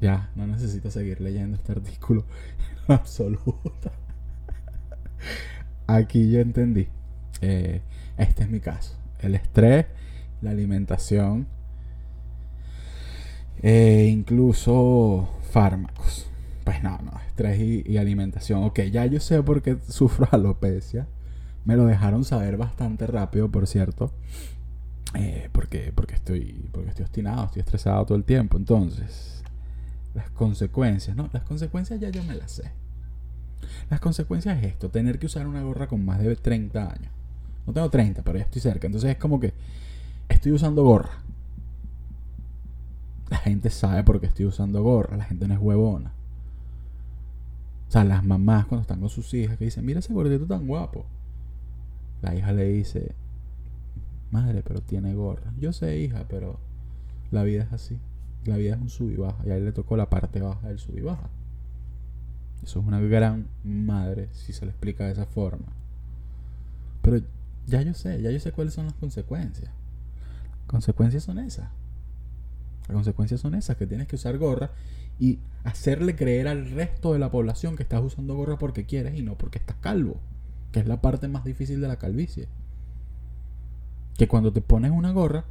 Ya, 0.00 0.30
no 0.36 0.46
necesito 0.46 0.90
seguir 0.90 1.20
leyendo 1.20 1.56
este 1.56 1.72
artículo 1.72 2.24
en 2.88 2.94
absoluto. 2.94 3.90
Aquí 5.86 6.30
yo 6.30 6.40
entendí. 6.40 6.88
Eh, 7.40 7.82
este 8.16 8.44
es 8.44 8.50
mi 8.50 8.60
caso. 8.60 8.96
El 9.20 9.34
estrés, 9.34 9.86
la 10.40 10.50
alimentación, 10.50 11.48
e 13.62 14.08
incluso 14.12 15.28
fármacos. 15.50 16.26
Pues 16.64 16.82
no, 16.82 16.98
no, 16.98 17.12
estrés 17.26 17.58
y, 17.60 17.96
alimentación. 17.96 18.62
Ok, 18.64 18.80
ya 18.92 19.06
yo 19.06 19.20
sé 19.20 19.42
por 19.42 19.62
qué 19.62 19.78
sufro 19.88 20.28
alopecia. 20.32 21.06
Me 21.64 21.76
lo 21.76 21.86
dejaron 21.86 22.24
saber 22.24 22.56
bastante 22.56 23.06
rápido, 23.06 23.50
por 23.50 23.66
cierto. 23.66 24.12
Eh, 25.14 25.48
porque, 25.52 25.92
porque, 25.94 26.14
estoy, 26.14 26.68
porque 26.72 26.90
estoy 26.90 27.04
obstinado, 27.04 27.46
estoy 27.46 27.60
estresado 27.60 28.04
todo 28.04 28.18
el 28.18 28.24
tiempo. 28.24 28.58
Entonces, 28.58 29.42
las 30.14 30.30
consecuencias, 30.30 31.16
¿no? 31.16 31.28
Las 31.32 31.42
consecuencias 31.44 32.00
ya 32.00 32.10
yo 32.10 32.22
me 32.24 32.34
las 32.34 32.52
sé. 32.52 32.70
Las 33.90 34.00
consecuencias 34.00 34.58
es 34.58 34.64
esto, 34.64 34.90
tener 34.90 35.18
que 35.18 35.26
usar 35.26 35.46
una 35.46 35.62
gorra 35.62 35.88
con 35.88 36.04
más 36.04 36.18
de 36.18 36.36
30 36.36 36.92
años. 36.92 37.12
No 37.66 37.72
tengo 37.72 37.90
30, 37.90 38.22
pero 38.22 38.38
ya 38.38 38.44
estoy 38.44 38.62
cerca. 38.62 38.86
Entonces 38.86 39.10
es 39.10 39.18
como 39.18 39.38
que 39.40 39.52
estoy 40.28 40.52
usando 40.52 40.82
gorra. 40.84 41.22
La 43.28 43.36
gente 43.36 43.70
sabe 43.70 44.04
por 44.04 44.20
qué 44.20 44.26
estoy 44.26 44.46
usando 44.46 44.82
gorra. 44.82 45.16
La 45.16 45.24
gente 45.24 45.46
no 45.46 45.54
es 45.54 45.60
huevona. 45.60 46.12
O 47.88 47.90
sea, 47.90 48.04
las 48.04 48.24
mamás 48.24 48.66
cuando 48.66 48.82
están 48.82 49.00
con 49.00 49.08
sus 49.08 49.32
hijas 49.34 49.56
que 49.58 49.66
dicen, 49.66 49.84
mira 49.84 50.00
ese 50.00 50.12
gordito 50.12 50.46
tan 50.46 50.66
guapo. 50.66 51.06
La 52.22 52.34
hija 52.34 52.52
le 52.52 52.64
dice, 52.64 53.14
madre, 54.30 54.62
pero 54.62 54.80
tiene 54.80 55.14
gorra. 55.14 55.52
Yo 55.58 55.72
sé, 55.72 55.98
hija, 55.98 56.24
pero 56.28 56.58
la 57.30 57.42
vida 57.42 57.64
es 57.64 57.72
así. 57.72 57.98
La 58.48 58.56
vida 58.56 58.76
es 58.76 58.80
un 58.80 58.88
sub 58.88 59.10
y 59.10 59.16
baja. 59.16 59.36
Y 59.44 59.50
a 59.50 59.56
él 59.56 59.66
le 59.66 59.72
tocó 59.72 59.94
la 59.98 60.08
parte 60.08 60.40
baja 60.40 60.68
del 60.68 60.78
sub 60.78 60.96
y 60.96 61.02
baja. 61.02 61.28
Eso 62.62 62.80
es 62.80 62.86
una 62.86 62.98
gran 62.98 63.46
madre 63.62 64.30
si 64.32 64.54
se 64.54 64.64
le 64.64 64.70
explica 64.70 65.04
de 65.04 65.12
esa 65.12 65.26
forma. 65.26 65.66
Pero 67.02 67.20
ya 67.66 67.82
yo 67.82 67.92
sé, 67.92 68.22
ya 68.22 68.30
yo 68.30 68.40
sé 68.40 68.52
cuáles 68.52 68.72
son 68.72 68.86
las 68.86 68.94
consecuencias. 68.94 69.70
Las 70.60 70.66
consecuencias 70.66 71.24
son 71.24 71.38
esas. 71.38 71.68
Las 72.88 72.94
consecuencias 72.94 73.40
son 73.40 73.54
esas, 73.54 73.76
que 73.76 73.86
tienes 73.86 74.08
que 74.08 74.16
usar 74.16 74.38
gorra 74.38 74.70
y 75.20 75.40
hacerle 75.64 76.16
creer 76.16 76.48
al 76.48 76.70
resto 76.70 77.12
de 77.12 77.18
la 77.18 77.30
población 77.30 77.76
que 77.76 77.82
estás 77.82 78.02
usando 78.02 78.34
gorra 78.34 78.58
porque 78.58 78.86
quieres 78.86 79.14
y 79.14 79.22
no 79.22 79.36
porque 79.36 79.58
estás 79.58 79.76
calvo. 79.76 80.16
Que 80.72 80.80
es 80.80 80.86
la 80.86 81.02
parte 81.02 81.28
más 81.28 81.44
difícil 81.44 81.82
de 81.82 81.88
la 81.88 81.96
calvicie. 81.96 82.48
Que 84.16 84.26
cuando 84.26 84.54
te 84.54 84.62
pones 84.62 84.90
una 84.90 85.12
gorra, 85.12 85.44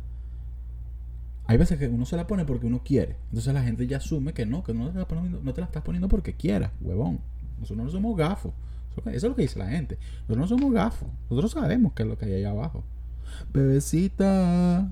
hay 1.47 1.57
veces 1.57 1.79
que 1.79 1.87
uno 1.87 2.05
se 2.05 2.17
la 2.17 2.27
pone 2.27 2.43
porque 2.43 2.65
uno 2.65 2.81
quiere. 2.83 3.15
Entonces 3.29 3.53
la 3.53 3.63
gente 3.63 3.87
ya 3.87 3.97
asume 3.97 4.33
que 4.33 4.45
no, 4.45 4.63
que 4.63 4.73
no 4.73 4.91
te 4.91 5.61
la, 5.61 5.67
estás 5.67 5.81
poniendo 5.81 6.09
porque 6.09 6.33
quieras, 6.33 6.71
huevón. 6.81 7.21
Nosotros 7.59 7.85
no 7.85 7.89
somos 7.89 8.17
gafos. 8.17 8.53
Eso 8.97 9.11
es 9.11 9.23
lo 9.23 9.35
que 9.35 9.43
dice 9.43 9.57
la 9.57 9.67
gente. 9.67 9.97
Nosotros 10.27 10.37
no 10.37 10.47
somos 10.47 10.73
gafos. 10.73 11.07
Nosotros 11.29 11.51
sabemos 11.51 11.93
qué 11.93 12.03
es 12.03 12.09
lo 12.09 12.17
que 12.17 12.25
hay 12.25 12.33
allá 12.33 12.49
abajo. 12.49 12.83
Bebecita. 13.53 14.91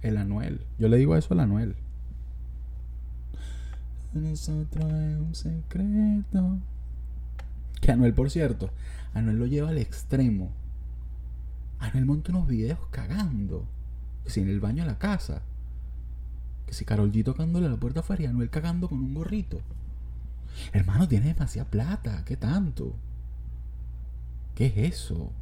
El 0.00 0.16
Anuel. 0.16 0.62
Yo 0.78 0.88
le 0.88 0.96
digo 0.96 1.14
eso 1.16 1.34
al 1.34 1.40
Anuel. 1.40 1.76
Nosotros 4.14 4.90
es 4.90 5.18
un 5.18 5.34
secreto. 5.34 6.58
Que 7.82 7.92
Anuel, 7.92 8.14
por 8.14 8.30
cierto, 8.30 8.70
Anuel 9.12 9.38
lo 9.38 9.46
lleva 9.46 9.68
al 9.68 9.78
extremo. 9.78 10.50
Anuel 11.78 12.06
monta 12.06 12.32
unos 12.32 12.48
videos 12.48 12.78
cagando. 12.90 13.66
Si 14.24 14.40
en 14.40 14.48
el 14.48 14.60
baño 14.60 14.84
de 14.84 14.90
la 14.90 14.98
casa. 14.98 15.42
Si 16.70 16.84
Carol 16.84 17.12
G 17.12 17.24
tocándole 17.24 17.66
a 17.66 17.70
la 17.70 17.76
puerta 17.76 18.00
afuera 18.00 18.22
y 18.22 18.26
Anuel 18.26 18.50
cagando 18.50 18.88
con 18.88 18.98
un 19.00 19.14
gorrito. 19.14 19.60
Hermano, 20.72 21.08
tiene 21.08 21.26
demasiada 21.26 21.70
plata. 21.70 22.24
¿Qué 22.24 22.36
tanto? 22.36 22.94
¿Qué 24.54 24.66
es 24.66 24.76
eso? 24.94 25.32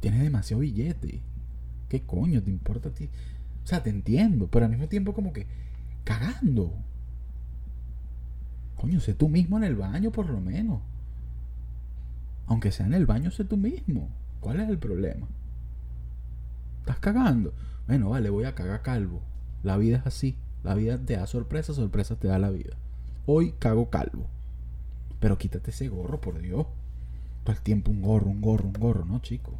Tiene 0.00 0.22
demasiado 0.22 0.60
billete. 0.60 1.22
¿Qué 1.88 2.02
coño 2.02 2.42
te 2.42 2.50
importa 2.50 2.88
a 2.88 2.94
ti? 2.94 3.08
O 3.64 3.66
sea, 3.66 3.82
te 3.82 3.90
entiendo, 3.90 4.48
pero 4.48 4.64
al 4.64 4.70
mismo 4.70 4.88
tiempo 4.88 5.14
como 5.14 5.32
que 5.32 5.46
cagando. 6.04 6.72
Coño, 8.76 9.00
sé 9.00 9.14
tú 9.14 9.28
mismo 9.28 9.58
en 9.58 9.64
el 9.64 9.76
baño 9.76 10.10
por 10.10 10.28
lo 10.28 10.40
menos. 10.40 10.80
Aunque 12.46 12.72
sea 12.72 12.86
en 12.86 12.94
el 12.94 13.06
baño, 13.06 13.30
sé 13.30 13.44
tú 13.44 13.56
mismo. 13.56 14.08
¿Cuál 14.40 14.60
es 14.60 14.68
el 14.68 14.78
problema? 14.78 15.28
¿Estás 16.80 16.98
cagando? 16.98 17.54
Bueno, 17.86 18.10
vale, 18.10 18.28
voy 18.30 18.44
a 18.44 18.54
cagar 18.54 18.82
calvo. 18.82 19.22
La 19.62 19.76
vida 19.76 19.98
es 19.98 20.06
así. 20.06 20.36
La 20.64 20.74
vida 20.74 20.98
te 20.98 21.16
da 21.16 21.26
sorpresas, 21.26 21.76
sorpresas 21.76 22.18
te 22.18 22.28
da 22.28 22.38
la 22.38 22.50
vida. 22.50 22.76
Hoy 23.26 23.54
cago 23.58 23.90
calvo. 23.90 24.26
Pero 25.20 25.38
quítate 25.38 25.70
ese 25.70 25.88
gorro, 25.88 26.20
por 26.20 26.40
Dios. 26.40 26.66
Todo 27.44 27.56
el 27.56 27.62
tiempo 27.62 27.90
un 27.90 28.02
gorro, 28.02 28.26
un 28.26 28.40
gorro, 28.40 28.66
un 28.66 28.72
gorro, 28.72 29.04
¿no, 29.04 29.20
chico? 29.20 29.52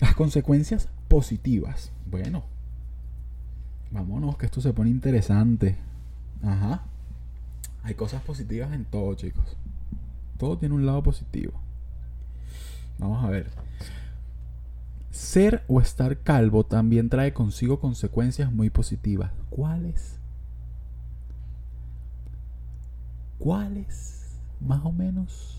Las 0.00 0.14
consecuencias 0.14 0.88
positivas. 1.08 1.90
Bueno. 2.10 2.44
Vámonos, 3.90 4.36
que 4.36 4.46
esto 4.46 4.60
se 4.60 4.72
pone 4.72 4.90
interesante. 4.90 5.76
Ajá. 6.42 6.82
Hay 7.82 7.94
cosas 7.94 8.22
positivas 8.22 8.72
en 8.72 8.84
todo, 8.84 9.14
chicos. 9.14 9.56
Todo 10.36 10.58
tiene 10.58 10.74
un 10.74 10.86
lado 10.86 11.02
positivo. 11.02 11.52
Vamos 12.98 13.24
a 13.24 13.30
ver. 13.30 13.50
Ser 15.10 15.64
o 15.68 15.80
estar 15.80 16.18
calvo 16.18 16.64
también 16.64 17.08
trae 17.08 17.32
consigo 17.32 17.80
consecuencias 17.80 18.52
muy 18.52 18.70
positivas. 18.70 19.32
¿Cuáles? 19.50 20.18
¿Cuáles? 23.38 24.36
Más 24.60 24.84
o 24.84 24.92
menos. 24.92 25.58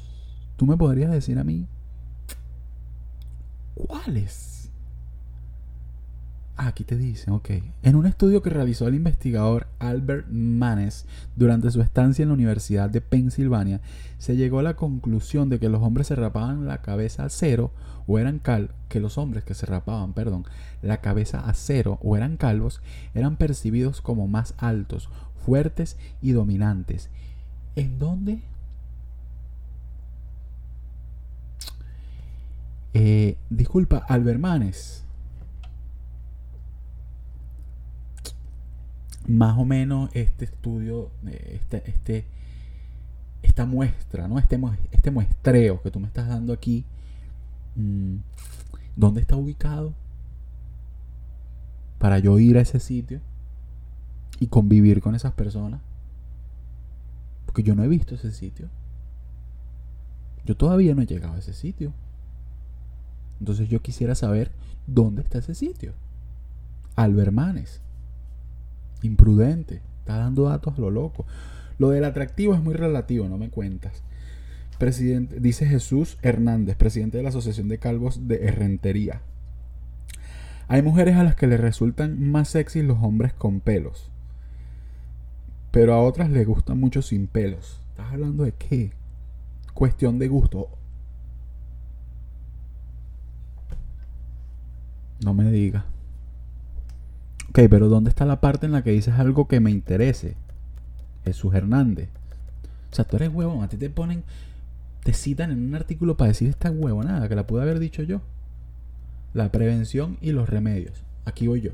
¿Tú 0.57 0.65
me 0.65 0.77
podrías 0.77 1.11
decir 1.11 1.39
a 1.39 1.43
mí? 1.43 1.67
¿Cuáles? 3.73 4.58
Aquí 6.61 6.83
te 6.83 6.97
dicen, 6.97 7.33
ok. 7.33 7.51
En 7.83 7.95
un 7.95 8.05
estudio 8.05 8.41
que 8.41 8.49
realizó 8.49 8.85
el 8.89 8.95
investigador 8.95 9.67
Albert 9.79 10.27
Manes 10.29 11.05
durante 11.37 11.71
su 11.71 11.81
estancia 11.81 12.21
en 12.21 12.27
la 12.27 12.33
Universidad 12.33 12.89
de 12.89 12.99
Pensilvania, 12.99 13.79
se 14.17 14.35
llegó 14.35 14.59
a 14.59 14.63
la 14.63 14.75
conclusión 14.75 15.47
de 15.47 15.57
que 15.57 15.69
los 15.69 15.81
hombres 15.81 16.07
se 16.07 16.15
rapaban 16.15 16.67
la 16.67 16.81
cabeza 16.81 17.23
a 17.23 17.29
cero 17.29 17.71
o 18.07 18.19
eran 18.19 18.39
cal 18.39 18.71
que 18.89 18.99
los 18.99 19.17
hombres 19.17 19.45
que 19.45 19.53
se 19.53 19.67
rapaban, 19.67 20.11
perdón, 20.11 20.43
la 20.81 20.97
cabeza 20.97 21.39
a 21.39 21.53
cero 21.53 21.97
o 22.03 22.17
eran 22.17 22.35
calvos, 22.35 22.81
eran 23.13 23.37
percibidos 23.37 24.01
como 24.01 24.27
más 24.27 24.53
altos, 24.57 25.07
fuertes 25.45 25.95
y 26.21 26.33
dominantes. 26.33 27.09
¿En 27.77 27.99
dónde? 27.99 28.41
Eh, 32.93 33.37
disculpa, 33.49 34.03
Albert 34.09 34.41
Manes. 34.41 35.05
Más 39.29 39.59
o 39.59 39.65
menos 39.65 40.09
este 40.13 40.45
estudio, 40.45 41.11
eh, 41.27 41.59
este, 41.61 41.87
este, 41.87 42.25
esta 43.43 43.65
muestra, 43.65 44.27
¿no? 44.27 44.39
Este, 44.39 44.59
este 44.91 45.11
muestreo 45.11 45.81
que 45.83 45.91
tú 45.91 45.99
me 45.99 46.07
estás 46.07 46.27
dando 46.27 46.51
aquí, 46.51 46.83
mm, 47.75 48.15
¿dónde 48.95 49.21
está 49.21 49.35
ubicado? 49.35 49.93
Para 51.99 52.17
yo 52.17 52.39
ir 52.39 52.57
a 52.57 52.61
ese 52.61 52.79
sitio 52.79 53.21
y 54.39 54.47
convivir 54.47 54.99
con 54.99 55.13
esas 55.13 55.33
personas. 55.33 55.81
Porque 57.45 57.61
yo 57.61 57.75
no 57.75 57.83
he 57.83 57.87
visto 57.87 58.15
ese 58.15 58.31
sitio. 58.31 58.67
Yo 60.43 60.57
todavía 60.57 60.95
no 60.95 61.03
he 61.03 61.05
llegado 61.05 61.35
a 61.35 61.39
ese 61.39 61.53
sitio. 61.53 61.93
Entonces 63.39 63.69
yo 63.69 63.81
quisiera 63.81 64.15
saber 64.15 64.51
dónde 64.87 65.21
está 65.21 65.37
ese 65.37 65.53
sitio. 65.53 65.93
Albermanes 66.95 67.81
imprudente, 69.01 69.81
está 69.99 70.17
dando 70.17 70.43
datos 70.43 70.77
a 70.77 70.81
lo 70.81 70.89
loco. 70.89 71.25
Lo 71.77 71.89
del 71.89 72.03
atractivo 72.03 72.53
es 72.53 72.61
muy 72.61 72.73
relativo, 72.73 73.27
no 73.27 73.37
me 73.37 73.49
cuentas. 73.49 74.03
Presidente, 74.77 75.39
dice 75.39 75.65
Jesús 75.65 76.17
Hernández, 76.21 76.75
presidente 76.77 77.17
de 77.17 77.23
la 77.23 77.29
Asociación 77.29 77.67
de 77.67 77.79
Calvos 77.79 78.27
de 78.27 78.45
Herrentería. 78.45 79.21
Hay 80.67 80.81
mujeres 80.81 81.15
a 81.15 81.23
las 81.23 81.35
que 81.35 81.47
les 81.47 81.59
resultan 81.59 82.31
más 82.31 82.49
sexy 82.49 82.83
los 82.83 82.99
hombres 83.01 83.33
con 83.33 83.59
pelos. 83.59 84.09
Pero 85.71 85.93
a 85.93 86.01
otras 86.01 86.29
les 86.29 86.45
gustan 86.47 86.79
mucho 86.79 87.01
sin 87.01 87.27
pelos. 87.27 87.81
¿Estás 87.89 88.13
hablando 88.13 88.43
de 88.43 88.53
qué? 88.53 88.91
Cuestión 89.73 90.19
de 90.19 90.27
gusto. 90.27 90.69
No 95.23 95.33
me 95.33 95.51
digas. 95.51 95.83
Ok, 97.49 97.61
pero 97.69 97.89
¿dónde 97.89 98.09
está 98.09 98.25
la 98.25 98.41
parte 98.41 98.67
en 98.67 98.71
la 98.71 98.83
que 98.83 98.91
dices 98.91 99.15
algo 99.15 99.47
que 99.47 99.59
me 99.59 99.71
interese? 99.71 100.35
Jesús 101.25 101.53
Hernández. 101.53 102.09
O 102.91 102.95
sea, 102.95 103.05
tú 103.05 103.15
eres 103.15 103.29
huevón, 103.33 103.63
a 103.63 103.69
ti 103.69 103.77
te 103.77 103.89
ponen, 103.89 104.23
te 105.03 105.13
citan 105.13 105.51
en 105.51 105.67
un 105.67 105.75
artículo 105.75 106.15
para 106.15 106.29
decir 106.29 106.49
esta 106.49 106.71
nada, 106.71 107.27
que 107.27 107.35
la 107.35 107.47
pude 107.47 107.61
haber 107.61 107.79
dicho 107.79 108.03
yo. 108.03 108.21
La 109.33 109.51
prevención 109.51 110.17
y 110.21 110.31
los 110.31 110.47
remedios. 110.49 111.03
Aquí 111.25 111.47
voy 111.47 111.61
yo. 111.61 111.71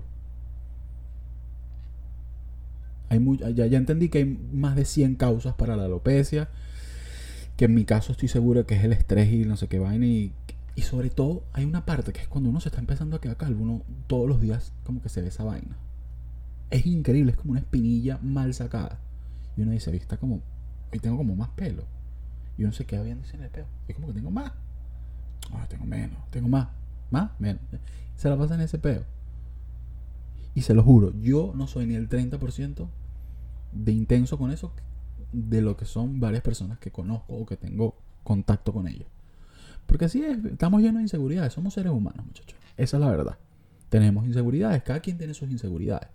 Hay 3.09 3.23
ya, 3.53 3.65
ya 3.65 3.77
entendí 3.77 4.09
que 4.09 4.19
hay 4.19 4.39
más 4.53 4.75
de 4.75 4.85
100 4.85 5.15
causas 5.15 5.55
para 5.55 5.75
la 5.75 5.85
alopecia. 5.85 6.49
Que 7.57 7.65
en 7.65 7.73
mi 7.73 7.85
caso 7.85 8.11
estoy 8.11 8.27
seguro 8.27 8.65
que 8.65 8.75
es 8.75 8.83
el 8.83 8.91
estrés 8.91 9.31
y 9.31 9.45
no 9.45 9.55
sé 9.55 9.67
qué 9.67 9.79
vaina. 9.79 10.05
Y 10.05 10.33
y 10.75 10.81
sobre 10.81 11.09
todo, 11.09 11.43
hay 11.53 11.63
una 11.63 11.85
parte 11.85 12.11
que 12.11 12.21
es 12.21 12.27
cuando 12.27 12.49
uno 12.49 12.59
se 12.59 12.67
está 12.67 12.79
empezando 12.79 13.15
a 13.15 13.21
quedar 13.21 13.37
calvo, 13.37 13.63
uno 13.63 13.81
todos 14.07 14.27
los 14.27 14.41
días 14.41 14.73
como 14.83 15.01
que 15.01 15.07
se 15.07 15.21
ve 15.21 15.29
esa 15.29 15.45
vaina. 15.45 15.77
Es 16.69 16.85
increíble, 16.85 17.31
es 17.31 17.37
como 17.37 17.51
una 17.51 17.61
espinilla 17.61 18.19
mal 18.21 18.53
sacada. 18.53 18.99
Y 19.55 19.61
uno 19.61 19.71
dice, 19.71 19.95
está 19.95 20.17
como, 20.17 20.41
hoy 20.91 20.99
tengo 20.99 21.15
como 21.15 21.33
más 21.35 21.49
pelo. 21.51 21.85
Y 22.57 22.63
uno 22.63 22.73
se 22.73 22.85
queda 22.85 23.03
viendo 23.03 23.25
en 23.33 23.41
el 23.41 23.49
pelo. 23.49 23.67
Y 23.87 23.93
como 23.93 24.07
que 24.07 24.13
tengo 24.13 24.31
más. 24.31 24.51
Ahora 25.51 25.67
tengo 25.67 25.85
menos, 25.85 26.19
tengo 26.29 26.49
más. 26.49 26.67
Más, 27.09 27.31
menos. 27.39 27.61
Se 28.15 28.29
la 28.29 28.37
pasa 28.37 28.55
en 28.55 28.61
ese 28.61 28.77
pelo. 28.77 29.05
Y 30.55 30.61
se 30.61 30.73
lo 30.73 30.83
juro, 30.83 31.13
yo 31.21 31.53
no 31.55 31.67
soy 31.67 31.85
ni 31.85 31.95
el 31.95 32.09
30% 32.09 32.87
de 33.71 33.91
intenso 33.91 34.37
con 34.37 34.51
eso 34.51 34.73
de 35.31 35.61
lo 35.61 35.75
que 35.77 35.85
son 35.85 36.19
varias 36.19 36.43
personas 36.43 36.79
que 36.79 36.91
conozco 36.91 37.33
o 37.33 37.45
que 37.45 37.57
tengo 37.57 37.95
contacto 38.23 38.73
con 38.73 38.87
ellos. 38.87 39.07
Porque 39.85 40.05
así 40.05 40.23
es, 40.23 40.43
estamos 40.45 40.81
llenos 40.81 40.97
de 40.97 41.03
inseguridades, 41.03 41.53
somos 41.53 41.73
seres 41.73 41.91
humanos, 41.91 42.25
muchachos. 42.25 42.57
Esa 42.77 42.97
es 42.97 43.01
la 43.01 43.09
verdad. 43.09 43.37
Tenemos 43.89 44.25
inseguridades, 44.25 44.83
cada 44.83 44.99
quien 44.99 45.17
tiene 45.17 45.33
sus 45.33 45.49
inseguridades. 45.49 46.09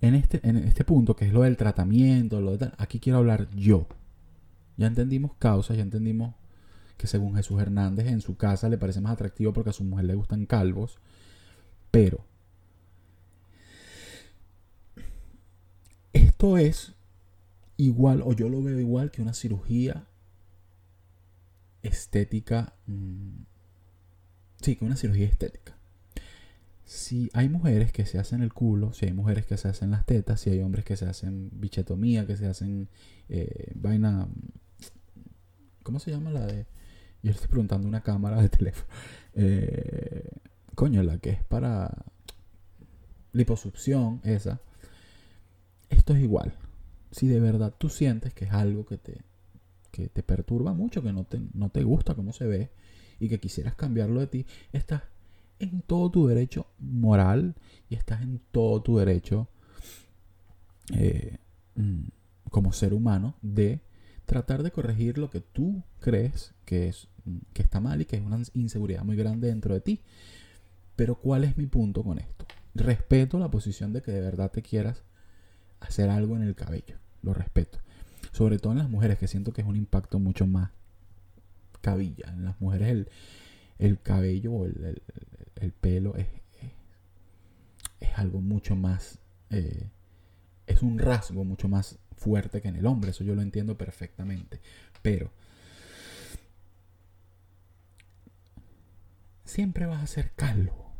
En 0.00 0.14
este, 0.14 0.40
en 0.48 0.56
este 0.56 0.84
punto, 0.84 1.16
que 1.16 1.26
es 1.26 1.32
lo 1.32 1.42
del 1.42 1.56
tratamiento, 1.56 2.40
lo 2.40 2.52
de 2.52 2.58
tal, 2.58 2.74
aquí 2.78 3.00
quiero 3.00 3.18
hablar 3.18 3.48
yo. 3.54 3.86
Ya 4.76 4.86
entendimos 4.86 5.32
causas, 5.38 5.76
ya 5.76 5.82
entendimos 5.82 6.34
que 6.96 7.06
según 7.06 7.34
Jesús 7.34 7.60
Hernández 7.60 8.06
en 8.06 8.20
su 8.20 8.36
casa 8.36 8.68
le 8.68 8.78
parece 8.78 9.00
más 9.00 9.12
atractivo 9.12 9.52
porque 9.52 9.70
a 9.70 9.72
su 9.72 9.84
mujer 9.84 10.04
le 10.04 10.14
gustan 10.14 10.46
calvos. 10.46 10.98
Pero 11.90 12.24
esto 16.12 16.58
es 16.58 16.94
igual, 17.76 18.22
o 18.24 18.32
yo 18.32 18.48
lo 18.48 18.62
veo 18.62 18.78
igual 18.78 19.10
que 19.10 19.22
una 19.22 19.34
cirugía 19.34 20.06
estética. 21.88 22.74
Mm, 22.86 23.42
sí, 24.60 24.76
que 24.76 24.84
una 24.84 24.96
cirugía 24.96 25.26
estética. 25.26 25.76
Si 26.84 27.30
hay 27.34 27.48
mujeres 27.48 27.92
que 27.92 28.06
se 28.06 28.18
hacen 28.18 28.42
el 28.42 28.52
culo, 28.54 28.92
si 28.94 29.06
hay 29.06 29.12
mujeres 29.12 29.44
que 29.44 29.56
se 29.56 29.68
hacen 29.68 29.90
las 29.90 30.06
tetas, 30.06 30.40
si 30.40 30.50
hay 30.50 30.60
hombres 30.62 30.84
que 30.84 30.96
se 30.96 31.06
hacen 31.06 31.50
bichetomía, 31.52 32.26
que 32.26 32.36
se 32.36 32.46
hacen 32.46 32.88
eh, 33.28 33.72
vaina. 33.74 34.28
¿Cómo 35.82 36.00
se 36.00 36.10
llama 36.10 36.30
la 36.30 36.46
de.? 36.46 36.66
Yo 37.22 37.30
le 37.30 37.32
estoy 37.32 37.48
preguntando 37.48 37.88
una 37.88 38.02
cámara 38.02 38.40
de 38.40 38.48
teléfono. 38.48 38.88
Eh, 39.40 40.28
coño, 40.74 41.00
la 41.04 41.18
que 41.18 41.30
es 41.30 41.44
para 41.44 42.06
liposucción, 43.32 44.20
esa. 44.24 44.60
Esto 45.90 46.14
es 46.14 46.22
igual. 46.22 46.54
Si 47.12 47.28
de 47.28 47.38
verdad 47.38 47.72
tú 47.78 47.88
sientes 47.88 48.34
que 48.34 48.46
es 48.46 48.52
algo 48.52 48.84
que 48.84 48.98
te, 48.98 49.20
que 49.98 50.08
te 50.08 50.22
perturba 50.22 50.72
mucho, 50.72 51.02
que 51.02 51.12
no 51.12 51.24
te, 51.24 51.40
no 51.54 51.70
te 51.70 51.82
gusta 51.82 52.14
cómo 52.14 52.32
se 52.32 52.46
ve 52.46 52.70
y 53.18 53.28
que 53.28 53.40
quisieras 53.40 53.74
cambiarlo 53.74 54.20
de 54.20 54.28
ti, 54.28 54.46
estás 54.72 55.02
en 55.58 55.82
todo 55.82 56.08
tu 56.08 56.28
derecho 56.28 56.68
moral 56.78 57.56
y 57.90 57.96
estás 57.96 58.22
en 58.22 58.40
todo 58.52 58.80
tu 58.80 58.98
derecho 58.98 59.48
eh, 60.94 61.38
mm, 61.74 62.04
como 62.48 62.72
ser 62.72 62.94
humano 62.94 63.34
de 63.42 63.80
tratar 64.24 64.62
de 64.62 64.70
corregir 64.70 65.18
lo 65.18 65.30
que 65.30 65.40
tú 65.40 65.82
crees 65.98 66.54
que, 66.64 66.86
es, 66.88 67.08
mm, 67.24 67.38
que 67.52 67.62
está 67.62 67.80
mal 67.80 68.00
y 68.00 68.04
que 68.04 68.16
es 68.16 68.22
una 68.22 68.40
inseguridad 68.54 69.02
muy 69.02 69.16
grande 69.16 69.48
dentro 69.48 69.74
de 69.74 69.80
ti. 69.80 70.00
Pero 70.94 71.16
¿cuál 71.16 71.42
es 71.42 71.56
mi 71.56 71.66
punto 71.66 72.04
con 72.04 72.20
esto? 72.20 72.46
Respeto 72.74 73.40
la 73.40 73.50
posición 73.50 73.92
de 73.92 74.00
que 74.02 74.12
de 74.12 74.20
verdad 74.20 74.52
te 74.52 74.62
quieras 74.62 75.02
hacer 75.80 76.08
algo 76.08 76.36
en 76.36 76.42
el 76.42 76.54
cabello. 76.54 76.98
Lo 77.22 77.34
respeto. 77.34 77.80
Sobre 78.38 78.60
todo 78.60 78.70
en 78.72 78.78
las 78.78 78.88
mujeres, 78.88 79.18
que 79.18 79.26
siento 79.26 79.52
que 79.52 79.62
es 79.62 79.66
un 79.66 79.74
impacto 79.74 80.20
mucho 80.20 80.46
más 80.46 80.70
cabilla. 81.80 82.28
En 82.28 82.44
las 82.44 82.60
mujeres 82.60 83.08
el, 83.80 84.00
cabello 84.00 84.52
o 84.52 84.64
el, 84.66 85.72
pelo 85.80 86.14
es, 86.14 86.28
es, 87.98 88.16
algo 88.16 88.40
mucho 88.40 88.76
más... 88.76 89.18
Eh, 89.50 89.90
es 90.68 90.82
un 90.84 91.00
rasgo 91.00 91.42
mucho 91.42 91.66
más 91.68 91.98
fuerte 92.14 92.60
que 92.62 92.68
en 92.68 92.76
el 92.76 92.86
hombre. 92.86 93.10
Eso 93.10 93.24
yo 93.24 93.34
lo 93.34 93.42
entiendo 93.42 93.76
perfectamente. 93.76 94.60
Pero... 95.02 95.32
Siempre 99.44 99.86
vas 99.86 100.00
a 100.00 100.06
ser 100.06 100.30
calvo. 100.36 100.92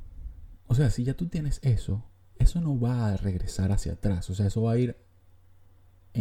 O 0.66 0.74
sea, 0.74 0.90
si 0.90 1.05
ya 1.05 1.14
tú 1.14 1.29
tienes 1.29 1.61
eso, 1.62 2.05
eso 2.40 2.61
no 2.61 2.81
va 2.81 3.12
a 3.12 3.16
regresar 3.16 3.70
hacia 3.70 3.92
atrás. 3.92 4.29
O 4.29 4.35
sea, 4.35 4.48
eso 4.48 4.62
va 4.62 4.72
a 4.72 4.79
ir 4.79 5.07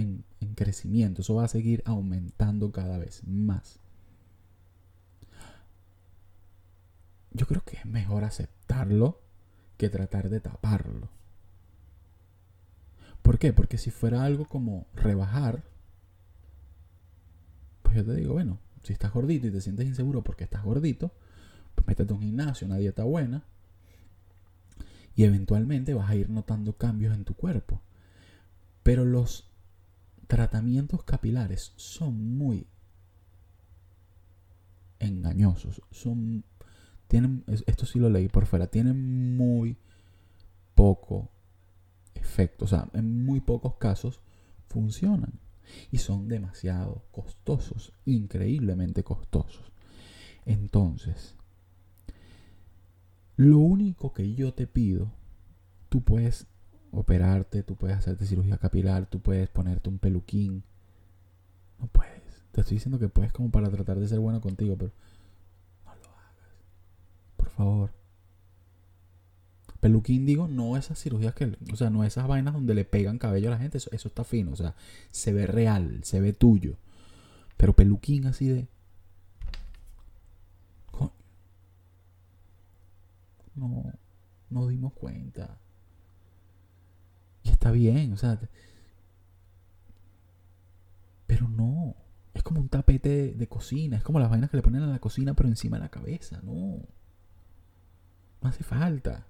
en, 0.02 0.24
crecimiento, 0.56 1.22
eso 1.22 1.36
va 1.36 1.44
a 1.44 1.48
seguir 1.48 1.84
aumentando 1.86 2.72
cada 2.72 2.98
vez 2.98 3.22
más. 3.28 3.80
Yo 7.32 7.46
creo 7.46 7.64
que 7.64 7.78
es 7.78 7.86
mejor 7.86 8.24
aceptarlo 8.24 9.22
que 9.78 9.90
tratar 9.90 10.30
de 10.30 10.40
taparlo. 10.40 11.10
¿Por 13.22 13.38
qué? 13.38 13.54
Porque 13.54 13.78
si 13.78 13.92
fuera 13.92 14.24
algo 14.24 14.46
como 14.46 14.88
rebajar, 14.96 15.64
pues 17.84 17.96
yo 17.96 18.06
te 18.06 18.16
digo, 18.16 18.34
bueno, 18.34 18.58
si 18.82 18.94
estás 18.94 19.14
gordito 19.14 19.46
y 19.46 19.52
te 19.52 19.62
sientes 19.62 19.86
inseguro 19.86 20.24
porque 20.24 20.46
estás 20.46 20.64
gordito, 20.64 21.12
pues 21.76 21.86
métete 21.86 22.14
a 22.14 22.16
un 22.16 22.24
gimnasio, 22.24 22.66
una 22.66 22.78
dieta 22.78 23.04
buena, 23.04 23.44
y 25.16 25.24
eventualmente 25.24 25.94
vas 25.94 26.10
a 26.10 26.16
ir 26.16 26.30
notando 26.30 26.78
cambios 26.78 27.14
en 27.14 27.26
tu 27.26 27.36
cuerpo. 27.36 27.82
Pero 28.82 29.06
los 29.06 29.48
tratamientos 30.28 31.04
capilares 31.04 31.74
son 31.76 32.38
muy 32.38 32.68
engañosos, 35.00 35.82
son 35.92 36.44
tienen, 37.08 37.44
esto 37.48 37.86
sí 37.86 38.00
lo 38.00 38.10
leí 38.10 38.28
por 38.28 38.46
fuera, 38.46 38.68
tienen 38.68 39.38
muy 39.38 39.78
poco 40.76 41.30
efecto, 42.16 42.66
o 42.66 42.68
sea, 42.68 42.90
en 42.94 43.26
muy 43.26 43.40
pocos 43.40 43.76
casos 43.76 44.20
funcionan 44.68 45.40
y 45.92 45.98
son 46.00 46.28
demasiado 46.28 47.04
costosos, 47.12 47.94
increíblemente 48.06 49.04
costosos. 49.04 49.72
Entonces, 50.46 51.36
lo 53.38 53.60
único 53.60 54.13
que 54.13 54.34
yo 54.34 54.54
te 54.54 54.68
pido, 54.68 55.12
tú 55.90 56.02
puedes 56.02 56.48
operarte, 57.00 57.64
tú 57.64 57.76
puedes 57.76 57.98
hacerte 57.98 58.26
cirugía 58.26 58.58
capilar, 58.58 59.06
tú 59.06 59.20
puedes 59.20 59.48
ponerte 59.50 59.90
un 59.90 60.00
peluquín. 60.00 60.64
No 61.80 61.88
puedes. 61.88 62.24
Te 62.52 62.62
estoy 62.62 62.78
diciendo 62.78 62.98
que 62.98 63.08
puedes 63.08 63.32
como 63.32 63.52
para 63.52 63.70
tratar 63.70 64.00
de 64.00 64.08
ser 64.08 64.20
bueno 64.20 64.42
contigo, 64.42 64.76
pero 64.78 64.92
no 65.86 65.96
lo 65.96 66.10
hagas. 66.10 66.50
Por 67.38 67.50
favor. 67.50 67.92
Peluquín, 69.80 70.26
digo, 70.26 70.48
no 70.48 70.76
esas 70.76 71.00
cirugías 71.00 71.36
que, 71.36 71.56
o 71.72 71.76
sea, 71.76 71.92
no 71.92 72.04
esas 72.04 72.28
vainas 72.28 72.56
donde 72.56 72.74
le 72.74 72.84
pegan 72.84 73.20
cabello 73.20 73.50
a 73.50 73.52
la 73.52 73.60
gente, 73.60 73.78
eso, 73.78 73.92
está 73.94 74.24
fino, 74.24 74.52
o 74.52 74.56
sea, 74.56 74.74
se 75.12 75.34
ve 75.34 75.46
real, 75.46 76.00
se 76.04 76.20
ve 76.20 76.34
tuyo. 76.34 76.78
Pero 77.58 77.74
peluquín 77.74 78.26
así 78.26 78.48
de... 78.48 78.68
No, 83.56 83.92
no 84.50 84.68
dimos 84.68 84.94
cuenta. 84.94 85.60
Y 87.48 87.50
está 87.50 87.72
bien, 87.72 88.14
o 88.14 88.18
sea... 88.18 88.40
Pero 91.26 91.48
no. 91.48 91.96
Es 92.34 92.44
como 92.44 92.60
un 92.60 92.70
tapete 92.70 93.34
de, 93.34 93.48
cocina. 93.48 93.98
Es 93.98 94.04
como 94.04 94.20
las 94.20 94.30
vainas 94.30 94.50
que 94.50 94.58
le 94.58 94.64
ponen 94.64 94.84
a 94.84 94.88
la 94.88 95.00
cocina, 95.00 95.34
pero 95.34 95.50
encima 95.50 95.78
de 95.78 95.84
la 95.84 95.90
cabeza. 95.90 96.40
No. 96.44 96.80
No 98.42 98.50
hace 98.50 98.64
falta. 98.64 99.26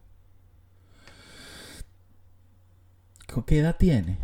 ¿Qué 3.46 3.60
edad 3.60 3.78
tiene? 3.78 4.18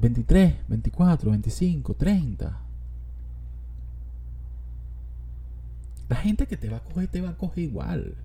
23, 0.00 0.68
24, 0.68 1.30
25, 1.30 1.94
30. 1.94 2.60
La 6.08 6.16
gente 6.16 6.46
que 6.46 6.56
te 6.56 6.68
va 6.68 6.78
a 6.78 6.84
coger 6.84 7.08
te 7.08 7.20
va 7.20 7.30
a 7.30 7.36
coger 7.36 7.64
igual. 7.64 8.16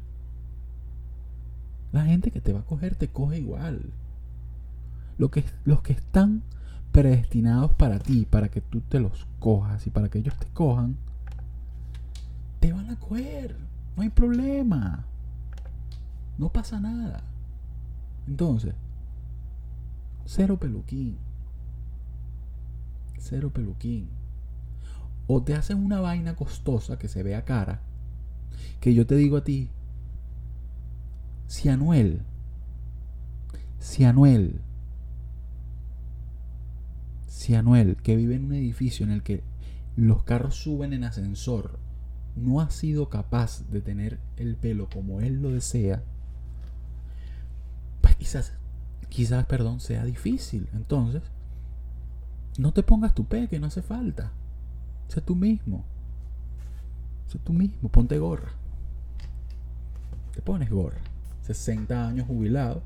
La 1.92 2.04
gente 2.04 2.32
que 2.32 2.42
te 2.42 2.52
va 2.52 2.60
a 2.60 2.66
coger 2.66 2.96
te 2.96 3.08
coge 3.08 3.40
igual. 3.40 3.94
Lo 5.18 5.32
que, 5.32 5.44
los 5.64 5.82
que 5.82 5.94
están 5.94 6.44
predestinados 6.92 7.74
para 7.74 8.00
ti, 8.00 8.26
para 8.26 8.50
que 8.50 8.62
tú 8.62 8.82
te 8.82 9.00
los 9.00 9.28
cojas 9.40 9.86
y 9.88 9.90
para 9.90 10.10
que 10.10 10.20
ellos 10.20 10.36
te 10.38 10.48
cojan, 10.48 10.98
te 12.60 12.72
van 12.74 12.90
a 12.90 13.00
coger. 13.00 13.58
No 13.96 14.04
hay 14.04 14.10
problema. 14.10 15.06
No 16.38 16.50
pasa 16.50 16.80
nada. 16.80 17.24
Entonces, 18.28 18.76
cero 20.26 20.58
peluquín. 20.58 21.18
Cero 23.20 23.52
peluquín. 23.52 24.10
O 25.28 25.42
te 25.42 25.56
hacen 25.56 25.84
una 25.84 26.02
vaina 26.02 26.36
costosa 26.36 26.98
que 26.98 27.08
se 27.08 27.24
vea 27.24 27.46
cara. 27.46 27.82
Que 28.80 28.94
yo 28.94 29.06
te 29.06 29.16
digo 29.16 29.38
a 29.38 29.44
ti, 29.44 29.70
si 31.48 31.70
Anuel, 31.70 32.22
si 33.80 34.04
Anuel, 34.04 34.62
si 37.36 37.54
Anuel, 37.54 37.98
que 37.98 38.16
vive 38.16 38.36
en 38.36 38.46
un 38.46 38.54
edificio 38.54 39.06
en 39.06 39.12
el 39.12 39.22
que 39.22 39.44
los 39.98 40.24
carros 40.24 40.56
suben 40.56 40.94
en 40.94 41.04
ascensor, 41.04 41.80
no 42.38 42.62
ha 42.62 42.70
sido 42.70 43.10
capaz 43.10 43.68
de 43.70 43.82
tener 43.82 44.20
el 44.38 44.56
pelo 44.56 44.88
como 44.90 45.20
él 45.20 45.42
lo 45.42 45.52
desea, 45.52 46.02
pues 48.00 48.16
quizás, 48.16 48.54
quizás, 49.10 49.46
perdón, 49.48 49.82
sea 49.82 50.06
difícil. 50.06 50.70
Entonces, 50.74 51.24
no 52.58 52.72
te 52.72 52.84
pongas 52.84 53.14
tu 53.14 53.26
pe, 53.26 53.50
que 53.50 53.60
no 53.60 53.68
hace 53.68 53.82
falta. 53.82 54.32
Sé 55.10 55.20
tú 55.20 55.36
mismo. 55.36 55.84
Sé 57.28 57.38
tú 57.40 57.52
mismo, 57.52 57.90
ponte 57.90 58.18
gorra. 58.18 58.54
Te 60.34 60.42
pones 60.42 60.70
gorra. 60.70 61.02
60 61.42 62.08
años 62.08 62.28
jubilado, 62.28 62.82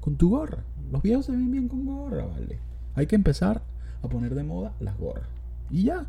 con 0.00 0.16
tu 0.16 0.30
gorra. 0.30 0.64
Los 0.90 1.02
viejos 1.02 1.26
se 1.26 1.32
ven 1.32 1.50
bien 1.50 1.68
con 1.68 1.84
gorra, 1.84 2.24
¿vale? 2.24 2.58
Hay 2.94 3.06
que 3.06 3.14
empezar 3.14 3.62
a 4.02 4.08
poner 4.08 4.34
de 4.34 4.44
moda 4.44 4.72
las 4.80 4.96
gorras. 4.98 5.28
Y 5.70 5.84
ya. 5.84 6.06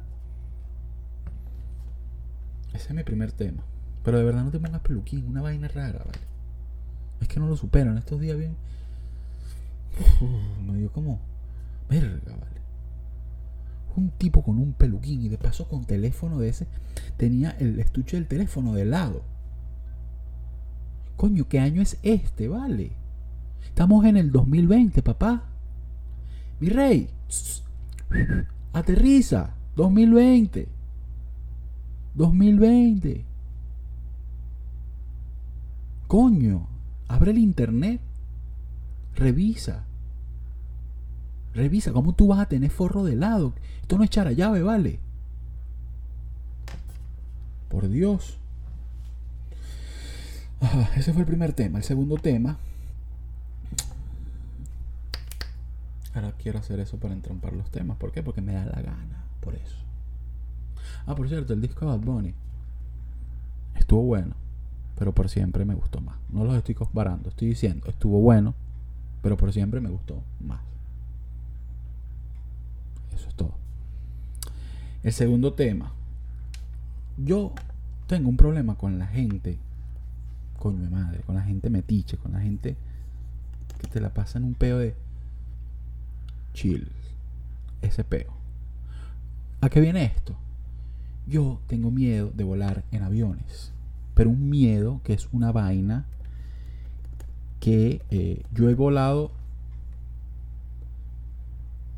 Ese 2.74 2.88
es 2.88 2.94
mi 2.94 3.04
primer 3.04 3.32
tema. 3.32 3.64
Pero 4.04 4.18
de 4.18 4.24
verdad 4.24 4.44
no 4.44 4.52
te 4.52 4.60
pongas 4.60 4.82
peluquín, 4.82 5.28
una 5.28 5.42
vaina 5.42 5.68
rara, 5.68 6.00
¿vale? 6.00 6.20
Es 7.20 7.28
que 7.28 7.40
no 7.40 7.48
lo 7.48 7.56
superan. 7.56 7.98
Estos 7.98 8.20
días 8.20 8.38
bien. 8.38 8.56
me 10.66 10.78
dio 10.78 10.92
como. 10.92 11.20
Verga, 11.90 12.32
¿vale? 12.32 12.62
Un 13.96 14.10
tipo 14.12 14.42
con 14.42 14.58
un 14.58 14.74
peluquín 14.74 15.22
y 15.22 15.30
de 15.30 15.38
paso 15.38 15.68
con 15.68 15.86
teléfono 15.86 16.40
de 16.40 16.50
ese. 16.50 16.68
Tenía 17.18 17.52
el 17.52 17.80
estuche 17.80 18.18
del 18.18 18.28
teléfono 18.28 18.74
de 18.74 18.86
lado. 18.86 19.24
Coño, 21.18 21.48
¿qué 21.48 21.60
año 21.60 21.82
es 21.82 22.00
este, 22.02 22.48
vale? 22.48 22.94
Estamos 23.66 24.06
en 24.06 24.18
el 24.18 24.32
2020, 24.32 25.04
papá. 25.04 25.44
Mi 26.60 26.70
rey, 26.70 27.10
aterriza. 28.74 29.56
2020. 29.76 30.68
2020. 32.16 33.26
Coño, 36.08 36.68
abre 37.08 37.32
el 37.32 37.38
internet. 37.38 38.02
Revisa. 39.16 39.86
Revisa 41.54 41.92
cómo 41.92 42.14
tú 42.14 42.28
vas 42.28 42.40
a 42.40 42.48
tener 42.48 42.70
forro 42.70 43.04
de 43.04 43.16
lado. 43.16 43.54
Esto 43.82 43.98
no 43.98 44.04
es 44.04 44.10
echar 44.10 44.28
a 44.28 44.32
llave, 44.32 44.62
vale. 44.62 45.00
Por 47.70 47.88
Dios 47.90 48.42
ese 50.96 51.14
fue 51.14 51.22
el 51.22 51.28
primer 51.28 51.54
tema. 51.54 51.80
El 51.80 51.84
segundo 51.84 52.18
tema. 52.18 52.58
Ahora 56.14 56.34
quiero 56.34 56.60
hacer 56.60 56.80
eso 56.80 56.98
para 56.98 57.14
entrompar 57.14 57.54
los 57.54 57.70
temas. 57.72 57.98
¿Por 57.98 58.12
qué? 58.12 58.24
Porque 58.24 58.42
me 58.42 58.54
da 58.54 58.66
la 58.66 58.82
gana. 58.82 59.26
Por 59.40 59.56
eso. 59.56 59.78
Ah, 61.06 61.16
por 61.16 61.28
cierto, 61.30 61.54
el 61.54 61.62
disco 61.62 61.86
de 61.86 61.92
Bad 61.92 62.06
Bunny 62.06 62.34
estuvo 63.76 64.04
bueno, 64.04 64.36
pero 64.98 65.14
por 65.14 65.30
siempre 65.30 65.66
me 65.66 65.74
gustó 65.74 66.02
más. 66.02 66.18
No 66.30 66.44
los 66.44 66.56
estoy 66.56 66.76
comparando, 66.76 67.30
estoy 67.30 67.50
diciendo, 67.50 67.88
estuvo 67.88 68.20
bueno, 68.20 68.54
pero 69.22 69.38
por 69.38 69.52
siempre 69.54 69.80
me 69.80 69.90
gustó 69.90 70.22
más. 70.40 70.62
Eso 73.16 73.28
es 73.28 73.36
todo. 73.36 73.54
El 75.04 75.14
segundo 75.14 75.54
tema. 75.54 75.94
Yo 77.18 77.54
tengo 78.08 78.30
un 78.30 78.38
problema 78.38 78.76
con 78.76 79.00
la 79.00 79.08
gente 79.08 79.60
coño 80.62 80.84
de 80.84 80.90
madre, 80.90 81.22
con 81.22 81.36
la 81.36 81.42
gente 81.42 81.70
metiche, 81.70 82.18
con 82.18 82.34
la 82.34 82.40
gente 82.40 82.78
que 83.80 83.88
te 83.88 84.00
la 84.00 84.14
pasa 84.14 84.38
en 84.38 84.46
un 84.46 84.54
peo 84.54 84.78
de 84.78 84.96
chill. 86.54 86.92
Ese 87.82 88.04
peo. 88.04 88.34
¿A 89.62 89.70
qué 89.70 89.80
viene 89.80 90.06
esto? 90.06 90.36
Yo 91.28 91.60
tengo 91.68 91.92
miedo 91.92 92.32
de 92.34 92.44
volar 92.44 92.84
en 92.92 93.04
aviones, 93.04 93.72
pero 94.16 94.30
un 94.30 94.50
miedo 94.50 95.02
que 95.04 95.14
es 95.14 95.30
una 95.32 95.52
vaina 95.52 96.06
que 97.60 98.02
eh, 98.10 98.44
yo 98.54 98.70
he 98.70 98.76
volado. 98.76 99.32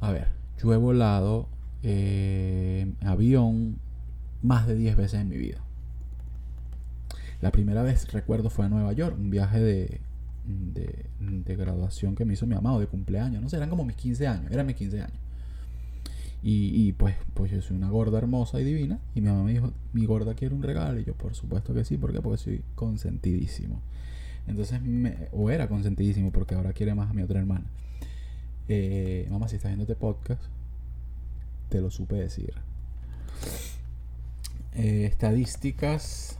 A 0.01 0.11
ver, 0.11 0.27
yo 0.61 0.73
he 0.73 0.77
volado 0.77 1.47
eh, 1.83 2.93
avión 3.05 3.79
más 4.41 4.67
de 4.67 4.75
10 4.75 4.97
veces 4.97 5.21
en 5.21 5.29
mi 5.29 5.37
vida. 5.37 5.59
La 7.41 7.51
primera 7.51 7.81
vez, 7.81 8.11
recuerdo, 8.11 8.49
fue 8.49 8.65
a 8.65 8.69
Nueva 8.69 8.93
York, 8.93 9.17
un 9.17 9.29
viaje 9.29 9.59
de, 9.59 10.01
de, 10.45 11.55
graduación 11.55 12.15
que 12.15 12.25
me 12.25 12.33
hizo 12.33 12.45
mi 12.47 12.55
amado, 12.55 12.79
de 12.79 12.87
cumpleaños. 12.87 13.41
No 13.41 13.49
sé, 13.49 13.57
eran 13.57 13.69
como 13.69 13.85
mis 13.85 13.95
15 13.95 14.27
años, 14.27 14.51
eran 14.51 14.65
mis 14.65 14.75
15 14.75 15.01
años. 15.01 15.19
Y, 16.45 16.91
pues, 16.93 17.15
pues 17.33 17.51
yo 17.51 17.61
soy 17.61 17.77
una 17.77 17.89
gorda 17.89 18.17
hermosa 18.17 18.59
y 18.59 18.65
divina. 18.65 18.99
Y 19.15 19.21
mi 19.21 19.29
mamá 19.29 19.43
me 19.43 19.53
dijo, 19.53 19.71
mi 19.93 20.05
gorda 20.05 20.33
quiere 20.33 20.53
un 20.53 20.61
regalo. 20.61 20.99
Y 20.99 21.05
yo, 21.05 21.13
por 21.13 21.35
supuesto 21.35 21.73
que 21.73 21.85
sí. 21.85 21.97
¿Por 21.97 22.11
qué? 22.11 22.21
Porque 22.21 22.37
soy 22.37 22.61
consentidísimo. 22.75 23.81
Entonces, 24.45 24.81
me, 24.81 25.29
o 25.31 25.49
era 25.49 25.69
consentidísimo 25.69 26.31
porque 26.31 26.55
ahora 26.55 26.73
quiere 26.73 26.95
más 26.95 27.09
a 27.09 27.13
mi 27.13 27.21
otra 27.21 27.39
hermana. 27.39 27.65
Eh, 28.67 29.25
mamá, 29.31 29.47
si 29.47 29.55
estás 29.55 29.69
viendo 29.69 29.83
este 29.83 29.95
podcast, 29.95 30.41
te 31.69 31.79
lo 31.79 31.89
supe 31.89 32.15
decir. 32.15 32.53
Eh, 34.73 35.05
estadísticas 35.05 36.37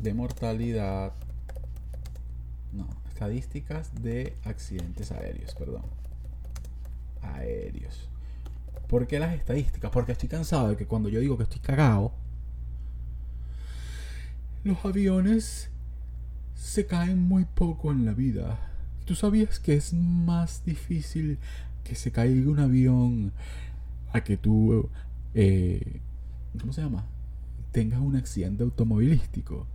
de 0.00 0.14
mortalidad. 0.14 1.12
No, 2.74 2.88
estadísticas 3.08 4.02
de 4.02 4.36
accidentes 4.44 5.12
aéreos, 5.12 5.54
perdón. 5.54 5.82
Aéreos. 7.22 8.08
¿Por 8.88 9.06
qué 9.06 9.18
las 9.18 9.34
estadísticas? 9.34 9.90
Porque 9.92 10.12
estoy 10.12 10.28
cansado 10.28 10.68
de 10.70 10.76
que 10.76 10.86
cuando 10.86 11.08
yo 11.08 11.20
digo 11.20 11.36
que 11.36 11.44
estoy 11.44 11.60
cagado, 11.60 12.12
los 14.64 14.84
aviones 14.84 15.70
se 16.54 16.86
caen 16.86 17.22
muy 17.22 17.44
poco 17.44 17.92
en 17.92 18.04
la 18.04 18.12
vida. 18.12 18.58
¿Tú 19.04 19.14
sabías 19.14 19.60
que 19.60 19.76
es 19.76 19.92
más 19.92 20.64
difícil 20.64 21.38
que 21.84 21.94
se 21.94 22.10
caiga 22.10 22.50
un 22.50 22.58
avión 22.58 23.32
a 24.12 24.24
que 24.24 24.36
tú, 24.36 24.88
eh, 25.34 26.00
¿cómo 26.58 26.72
se 26.72 26.82
llama? 26.82 27.06
Tengas 27.70 28.00
un 28.00 28.16
accidente 28.16 28.64
automovilístico. 28.64 29.66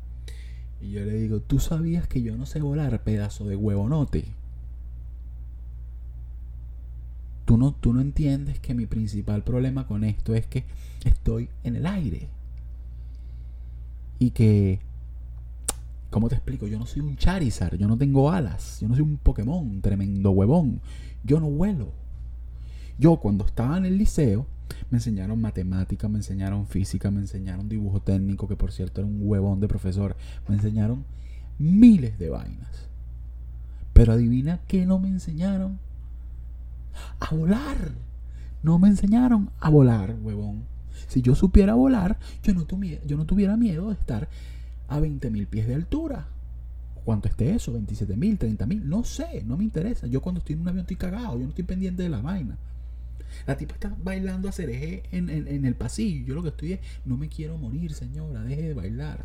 Y 0.81 0.91
yo 0.91 1.03
le 1.03 1.13
digo, 1.13 1.41
¿tú 1.41 1.59
sabías 1.59 2.07
que 2.07 2.21
yo 2.21 2.37
no 2.37 2.45
sé 2.45 2.61
volar, 2.61 3.03
pedazo 3.03 3.45
de 3.45 3.55
huevonote? 3.55 4.25
Tú 7.45 7.57
no, 7.57 7.73
tú 7.73 7.93
no 7.93 8.01
entiendes 8.01 8.59
que 8.59 8.73
mi 8.73 8.85
principal 8.85 9.43
problema 9.43 9.87
con 9.87 10.03
esto 10.03 10.35
es 10.35 10.45
que 10.45 10.65
estoy 11.03 11.49
en 11.63 11.75
el 11.75 11.85
aire. 11.85 12.29
Y 14.19 14.31
que, 14.31 14.79
¿cómo 16.11 16.29
te 16.29 16.35
explico? 16.35 16.67
Yo 16.67 16.77
no 16.77 16.85
soy 16.85 17.01
un 17.01 17.17
Charizard, 17.17 17.77
yo 17.77 17.87
no 17.87 17.97
tengo 17.97 18.31
alas, 18.31 18.79
yo 18.79 18.87
no 18.87 18.95
soy 18.95 19.03
un 19.03 19.17
Pokémon, 19.17 19.81
tremendo 19.81 20.31
huevón. 20.31 20.79
Yo 21.23 21.39
no 21.39 21.49
vuelo. 21.49 21.91
Yo 22.97 23.17
cuando 23.17 23.45
estaba 23.45 23.77
en 23.77 23.85
el 23.85 23.97
liceo, 23.97 24.45
me 24.89 24.97
enseñaron 24.97 25.39
matemática, 25.41 26.07
me 26.07 26.17
enseñaron 26.17 26.67
física, 26.67 27.11
me 27.11 27.21
enseñaron 27.21 27.69
dibujo 27.69 28.01
técnico, 28.01 28.47
que 28.47 28.55
por 28.55 28.71
cierto 28.71 29.01
era 29.01 29.07
un 29.07 29.19
huevón 29.21 29.59
de 29.59 29.67
profesor. 29.67 30.15
Me 30.47 30.55
enseñaron 30.55 31.05
miles 31.57 32.17
de 32.17 32.29
vainas. 32.29 32.87
Pero 33.93 34.13
adivina 34.13 34.59
qué 34.67 34.85
no 34.85 34.99
me 34.99 35.09
enseñaron. 35.09 35.79
A 37.19 37.35
volar. 37.35 37.91
No 38.63 38.79
me 38.79 38.87
enseñaron 38.87 39.49
a 39.59 39.69
volar, 39.69 40.15
huevón. 40.21 40.63
Si 41.07 41.21
yo 41.21 41.35
supiera 41.35 41.73
volar, 41.73 42.17
yo 42.43 42.53
no, 42.53 42.65
tuviera, 42.65 43.01
yo 43.05 43.17
no 43.17 43.25
tuviera 43.25 43.57
miedo 43.57 43.87
de 43.87 43.93
estar 43.93 44.27
a 44.87 44.99
20.000 44.99 45.47
pies 45.47 45.67
de 45.67 45.75
altura. 45.75 46.27
¿Cuánto 47.05 47.27
esté 47.27 47.55
eso? 47.55 47.73
¿27.000? 47.73 48.37
¿30.000? 48.37 48.81
No 48.83 49.03
sé, 49.03 49.43
no 49.45 49.57
me 49.57 49.63
interesa. 49.63 50.07
Yo 50.07 50.21
cuando 50.21 50.39
estoy 50.39 50.53
en 50.53 50.61
un 50.61 50.67
avión 50.67 50.81
estoy 50.81 50.97
cagado, 50.97 51.37
yo 51.37 51.43
no 51.43 51.49
estoy 51.49 51.63
pendiente 51.63 52.03
de 52.03 52.09
la 52.09 52.21
vaina. 52.21 52.57
La 53.45 53.57
tipa 53.57 53.73
está 53.73 53.95
bailando 54.03 54.49
a 54.49 54.51
cereje 54.51 55.03
en, 55.11 55.29
en, 55.29 55.65
el 55.65 55.75
pasillo. 55.75 56.25
Yo 56.25 56.35
lo 56.35 56.43
que 56.43 56.49
estoy 56.49 56.73
es, 56.73 56.79
no 57.05 57.17
me 57.17 57.29
quiero 57.29 57.57
morir, 57.57 57.93
señora, 57.93 58.41
deje 58.43 58.61
de 58.61 58.73
bailar. 58.73 59.23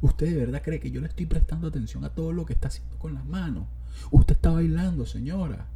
¿Usted 0.00 0.26
de 0.26 0.36
verdad 0.36 0.62
cree 0.62 0.80
que 0.80 0.90
yo 0.90 1.00
le 1.00 1.08
estoy 1.08 1.26
prestando 1.26 1.68
atención 1.68 2.04
a 2.04 2.10
todo 2.10 2.32
lo 2.32 2.46
que 2.46 2.52
está 2.52 2.68
haciendo 2.68 2.98
con 2.98 3.14
las 3.14 3.24
manos? 3.26 3.66
Usted 4.10 4.34
está 4.34 4.50
bailando, 4.50 5.06
señora. 5.06 5.66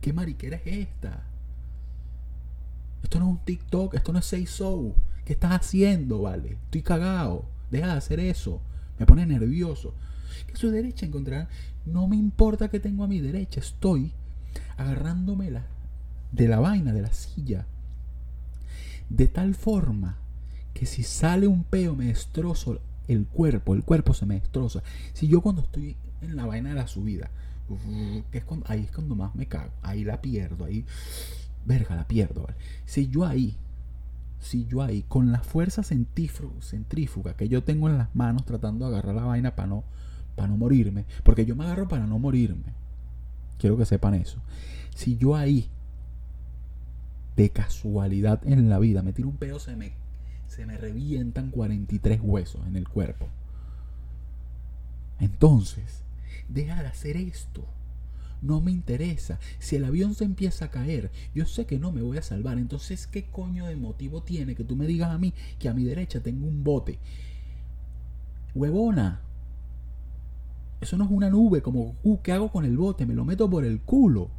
¿Qué 0.00 0.12
mariquera 0.12 0.56
es 0.56 0.66
esta? 0.66 1.22
Esto 3.02 3.18
no 3.18 3.26
es 3.26 3.30
un 3.32 3.44
TikTok, 3.44 3.94
esto 3.94 4.12
no 4.12 4.18
es 4.18 4.24
Say 4.24 4.46
So. 4.46 4.94
¿Qué 5.24 5.34
estás 5.34 5.52
haciendo, 5.52 6.22
vale? 6.22 6.58
Estoy 6.64 6.82
cagado. 6.82 7.44
Deja 7.70 7.86
de 7.86 7.92
hacer 7.92 8.20
eso. 8.20 8.60
Me 8.98 9.06
pone 9.06 9.24
nervioso. 9.26 9.94
Que 10.46 10.56
su 10.56 10.70
derecha 10.70 11.06
encontrará. 11.06 11.48
No 11.86 12.08
me 12.08 12.16
importa 12.16 12.68
que 12.68 12.80
tengo 12.80 13.04
a 13.04 13.08
mi 13.08 13.20
derecha. 13.20 13.60
Estoy 13.60 14.12
agarrándomela 14.76 15.66
de 16.32 16.48
la 16.48 16.60
vaina, 16.60 16.92
de 16.92 17.02
la 17.02 17.12
silla. 17.12 17.66
De 19.08 19.26
tal 19.26 19.54
forma 19.54 20.16
que 20.74 20.86
si 20.86 21.02
sale 21.02 21.46
un 21.46 21.64
peo 21.64 21.96
me 21.96 22.06
destrozo 22.06 22.80
el 23.08 23.26
cuerpo, 23.26 23.74
el 23.74 23.82
cuerpo 23.82 24.14
se 24.14 24.26
me 24.26 24.34
destroza. 24.34 24.82
Si 25.12 25.26
yo 25.26 25.40
cuando 25.40 25.62
estoy 25.62 25.96
en 26.22 26.36
la 26.36 26.46
vaina 26.46 26.70
de 26.70 26.76
la 26.76 26.86
subida, 26.86 27.30
es 28.32 28.44
cuando, 28.44 28.66
ahí 28.68 28.82
es 28.84 28.90
cuando 28.90 29.14
más 29.14 29.34
me 29.34 29.46
cago, 29.46 29.72
ahí 29.82 30.04
la 30.04 30.20
pierdo, 30.20 30.64
ahí, 30.64 30.84
verga, 31.66 31.96
la 31.96 32.06
pierdo. 32.06 32.46
Si 32.84 33.08
yo 33.08 33.24
ahí, 33.24 33.56
si 34.40 34.64
yo 34.66 34.82
ahí, 34.82 35.04
con 35.08 35.32
la 35.32 35.40
fuerza 35.40 35.82
centrífuga 35.82 37.34
que 37.34 37.48
yo 37.48 37.62
tengo 37.62 37.88
en 37.88 37.98
las 37.98 38.14
manos 38.14 38.44
tratando 38.44 38.86
de 38.86 38.92
agarrar 38.92 39.14
la 39.14 39.24
vaina 39.24 39.54
para 39.54 39.68
no, 39.68 39.84
para 40.36 40.48
no 40.48 40.56
morirme, 40.56 41.04
porque 41.24 41.44
yo 41.44 41.56
me 41.56 41.64
agarro 41.64 41.88
para 41.88 42.06
no 42.06 42.18
morirme, 42.18 42.72
quiero 43.58 43.76
que 43.76 43.86
sepan 43.86 44.14
eso. 44.14 44.38
Si 44.94 45.16
yo 45.16 45.36
ahí 45.36 45.68
de 47.40 47.50
casualidad 47.50 48.46
en 48.46 48.68
la 48.68 48.78
vida 48.78 49.02
me 49.02 49.14
tiro 49.14 49.28
un 49.28 49.36
pedo, 49.38 49.58
se 49.58 49.74
me, 49.74 49.92
se 50.46 50.66
me 50.66 50.76
revientan 50.76 51.50
43 51.50 52.20
huesos 52.22 52.66
en 52.66 52.76
el 52.76 52.86
cuerpo. 52.86 53.28
Entonces, 55.18 56.02
deja 56.50 56.82
de 56.82 56.88
hacer 56.88 57.16
esto. 57.16 57.64
No 58.42 58.60
me 58.60 58.70
interesa. 58.70 59.38
Si 59.58 59.76
el 59.76 59.84
avión 59.84 60.14
se 60.14 60.24
empieza 60.24 60.66
a 60.66 60.70
caer, 60.70 61.10
yo 61.34 61.46
sé 61.46 61.64
que 61.64 61.78
no 61.78 61.92
me 61.92 62.02
voy 62.02 62.18
a 62.18 62.22
salvar. 62.22 62.58
Entonces, 62.58 63.06
¿qué 63.06 63.24
coño 63.24 63.66
de 63.66 63.76
motivo 63.76 64.22
tiene 64.22 64.54
que 64.54 64.64
tú 64.64 64.76
me 64.76 64.86
digas 64.86 65.10
a 65.10 65.18
mí 65.18 65.32
que 65.58 65.70
a 65.70 65.74
mi 65.74 65.84
derecha 65.84 66.22
tengo 66.22 66.46
un 66.46 66.62
bote? 66.62 66.98
Huevona. 68.54 69.22
Eso 70.82 70.98
no 70.98 71.04
es 71.04 71.10
una 71.10 71.30
nube 71.30 71.62
como, 71.62 71.96
uh, 72.02 72.20
¿qué 72.20 72.32
hago 72.32 72.50
con 72.50 72.66
el 72.66 72.76
bote? 72.76 73.06
Me 73.06 73.14
lo 73.14 73.24
meto 73.24 73.48
por 73.48 73.64
el 73.64 73.80
culo. 73.80 74.30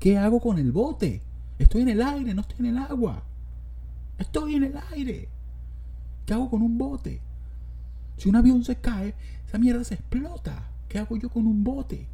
¿Qué 0.00 0.18
hago 0.18 0.40
con 0.40 0.58
el 0.58 0.72
bote? 0.72 1.22
Estoy 1.58 1.82
en 1.82 1.88
el 1.88 2.02
aire, 2.02 2.34
no 2.34 2.42
estoy 2.42 2.66
en 2.66 2.76
el 2.76 2.78
agua. 2.78 3.22
Estoy 4.18 4.54
en 4.54 4.64
el 4.64 4.74
aire. 4.92 5.28
¿Qué 6.24 6.34
hago 6.34 6.50
con 6.50 6.62
un 6.62 6.76
bote? 6.76 7.20
Si 8.16 8.28
un 8.28 8.36
avión 8.36 8.64
se 8.64 8.76
cae, 8.76 9.14
esa 9.46 9.58
mierda 9.58 9.84
se 9.84 9.94
explota. 9.94 10.70
¿Qué 10.88 10.98
hago 10.98 11.16
yo 11.16 11.30
con 11.30 11.46
un 11.46 11.64
bote? 11.64 12.08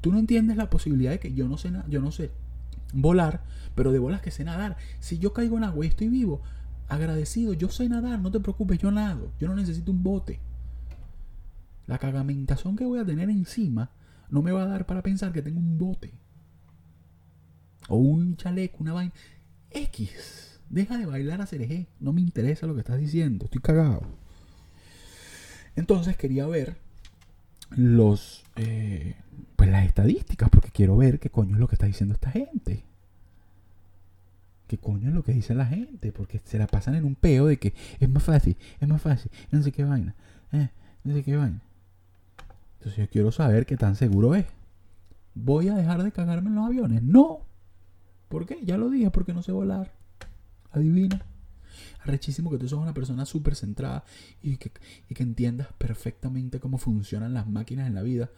Tú 0.00 0.12
no 0.12 0.18
entiendes 0.18 0.56
la 0.56 0.70
posibilidad 0.70 1.10
de 1.10 1.18
que 1.18 1.34
yo 1.34 1.48
no 1.48 1.58
sé, 1.58 1.72
yo 1.88 2.00
no 2.00 2.12
sé 2.12 2.30
volar, 2.92 3.42
pero 3.74 3.92
de 3.92 3.98
bolas 3.98 4.22
que 4.22 4.30
sé 4.30 4.44
nadar. 4.44 4.76
Si 5.00 5.18
yo 5.18 5.32
caigo 5.32 5.56
en 5.56 5.64
agua 5.64 5.84
y 5.84 5.88
estoy 5.88 6.08
vivo, 6.08 6.40
agradecido, 6.88 7.52
yo 7.52 7.68
sé 7.68 7.88
nadar, 7.88 8.18
no 8.20 8.30
te 8.30 8.40
preocupes, 8.40 8.78
yo 8.78 8.90
nado. 8.90 9.32
Yo 9.38 9.48
no 9.48 9.54
necesito 9.54 9.90
un 9.90 10.02
bote. 10.02 10.40
La 11.86 11.98
cagamentación 11.98 12.76
que 12.76 12.84
voy 12.84 12.98
a 12.98 13.04
tener 13.04 13.30
encima 13.30 13.90
no 14.30 14.42
me 14.42 14.52
va 14.52 14.62
a 14.62 14.66
dar 14.66 14.86
para 14.86 15.02
pensar 15.02 15.32
que 15.32 15.42
tengo 15.42 15.58
un 15.58 15.78
bote. 15.78 16.14
O 17.88 17.96
un 17.96 18.36
chaleco, 18.36 18.76
una 18.80 18.92
vaina. 18.92 19.12
X. 19.70 20.60
Deja 20.70 20.96
de 20.96 21.06
bailar 21.06 21.40
a 21.40 21.46
cereje. 21.46 21.88
No 21.98 22.12
me 22.12 22.20
interesa 22.20 22.66
lo 22.66 22.74
que 22.74 22.80
estás 22.80 23.00
diciendo. 23.00 23.46
Estoy 23.46 23.60
cagado. 23.60 24.02
Entonces 25.74 26.16
quería 26.16 26.46
ver 26.46 26.76
los 27.70 28.44
eh, 28.56 29.14
pues 29.56 29.70
las 29.70 29.84
estadísticas 29.84 30.48
porque 30.50 30.70
quiero 30.70 30.96
ver 30.96 31.18
qué 31.18 31.30
coño 31.30 31.54
es 31.54 31.60
lo 31.60 31.68
que 31.68 31.74
está 31.74 31.86
diciendo 31.86 32.14
esta 32.14 32.30
gente 32.30 32.84
qué 34.66 34.78
coño 34.78 35.08
es 35.08 35.14
lo 35.14 35.22
que 35.22 35.32
dice 35.32 35.54
la 35.54 35.66
gente 35.66 36.12
porque 36.12 36.40
se 36.44 36.58
la 36.58 36.66
pasan 36.66 36.94
en 36.94 37.04
un 37.04 37.14
peo 37.14 37.46
de 37.46 37.58
que 37.58 37.74
es 38.00 38.08
más 38.08 38.22
fácil 38.22 38.56
es 38.80 38.88
más 38.88 39.02
fácil 39.02 39.30
no 39.50 39.62
sé 39.62 39.72
qué 39.72 39.84
vaina 39.84 40.14
eh, 40.52 40.70
no 41.04 41.14
sé 41.14 41.22
qué 41.22 41.36
vaina 41.36 41.60
entonces 42.78 42.98
yo 42.98 43.10
quiero 43.10 43.32
saber 43.32 43.66
qué 43.66 43.76
tan 43.76 43.96
seguro 43.96 44.34
es 44.34 44.46
voy 45.34 45.68
a 45.68 45.74
dejar 45.74 46.02
de 46.02 46.12
cagarme 46.12 46.48
en 46.48 46.54
los 46.54 46.66
aviones 46.66 47.02
no 47.02 47.47
¿Por 48.28 48.46
qué? 48.46 48.64
Ya 48.64 48.76
lo 48.76 48.90
dije, 48.90 49.10
porque 49.10 49.32
no 49.32 49.42
sé 49.42 49.52
volar. 49.52 49.92
Adivina. 50.70 51.24
Arrechísimo 52.00 52.50
que 52.50 52.58
tú 52.58 52.68
seas 52.68 52.80
una 52.80 52.94
persona 52.94 53.24
súper 53.24 53.54
centrada 53.54 54.04
y 54.42 54.56
que, 54.56 54.72
y 55.08 55.14
que 55.14 55.22
entiendas 55.22 55.68
perfectamente 55.78 56.60
cómo 56.60 56.78
funcionan 56.78 57.34
las 57.34 57.48
máquinas 57.48 57.86
en 57.86 57.94
la 57.94 58.02
vida. 58.02 58.30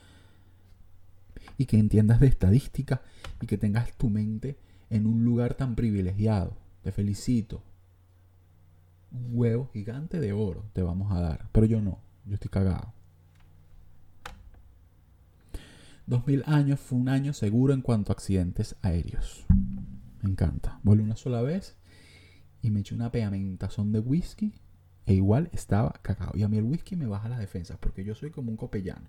Y 1.57 1.67
que 1.67 1.79
entiendas 1.79 2.21
de 2.21 2.27
estadística 2.27 3.03
y 3.41 3.47
que 3.47 3.59
tengas 3.59 3.93
tu 3.97 4.11
mente 4.11 4.59
en 4.91 5.07
un 5.07 5.25
lugar 5.25 5.55
tan 5.55 5.75
privilegiado. 5.75 6.57
Te 6.83 6.93
felicito. 6.93 7.63
Un 9.13 9.31
huevo 9.33 9.69
gigante 9.73 10.21
de 10.21 10.33
oro 10.33 10.65
te 10.73 10.83
vamos 10.83 11.13
a 11.13 11.21
dar. 11.21 11.49
Pero 11.53 11.67
yo 11.67 11.81
no. 11.81 11.99
Yo 12.27 12.35
estoy 12.35 12.51
cagado. 12.51 12.93
2000 16.11 16.43
años 16.47 16.81
fue 16.81 16.99
un 16.99 17.09
año 17.09 17.33
seguro 17.33 17.73
en 17.73 17.83
cuanto 17.83 18.11
a 18.11 18.15
accidentes 18.15 18.75
aéreos. 18.83 19.47
Me 20.21 20.29
encanta. 20.29 20.81
Volé 20.83 21.05
una 21.05 21.15
sola 21.15 21.41
vez 21.41 21.77
y 22.61 22.73
me 22.73 22.81
eché 22.81 22.97
una 22.97 23.13
pegamentazón 23.13 23.93
de 23.93 24.01
whisky 24.01 24.53
e 25.07 25.15
igual 25.15 25.51
estaba 25.53 25.93
cagado. 26.03 26.33
Y 26.35 26.43
a 26.43 26.49
mí 26.49 26.59
el 26.59 26.65
whisky 26.65 26.97
me 26.97 27.07
baja 27.07 27.29
las 27.29 27.39
defensas 27.39 27.79
porque 27.79 28.03
yo 28.03 28.17
soy 28.17 28.33
como 28.33 28.51
un 28.51 28.57
copellano. 28.57 29.09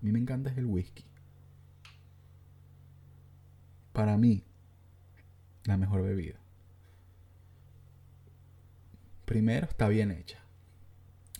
A 0.00 0.04
mí 0.04 0.12
me 0.12 0.20
encanta 0.20 0.52
el 0.56 0.66
whisky. 0.66 1.04
Para 3.92 4.16
mí, 4.16 4.44
la 5.64 5.76
mejor 5.76 6.02
bebida. 6.02 6.38
Primero, 9.24 9.66
está 9.66 9.88
bien 9.88 10.12
hecha. 10.12 10.38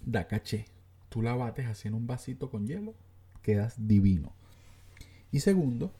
Da 0.04 0.26
caché. 0.26 0.64
Tú 1.10 1.22
la 1.22 1.36
bates 1.36 1.66
así 1.66 1.86
en 1.86 1.94
un 1.94 2.08
vasito 2.08 2.50
con 2.50 2.66
hielo, 2.66 2.96
quedas 3.42 3.86
divino. 3.86 4.34
Y 5.32 5.40
segundo, 5.40 5.92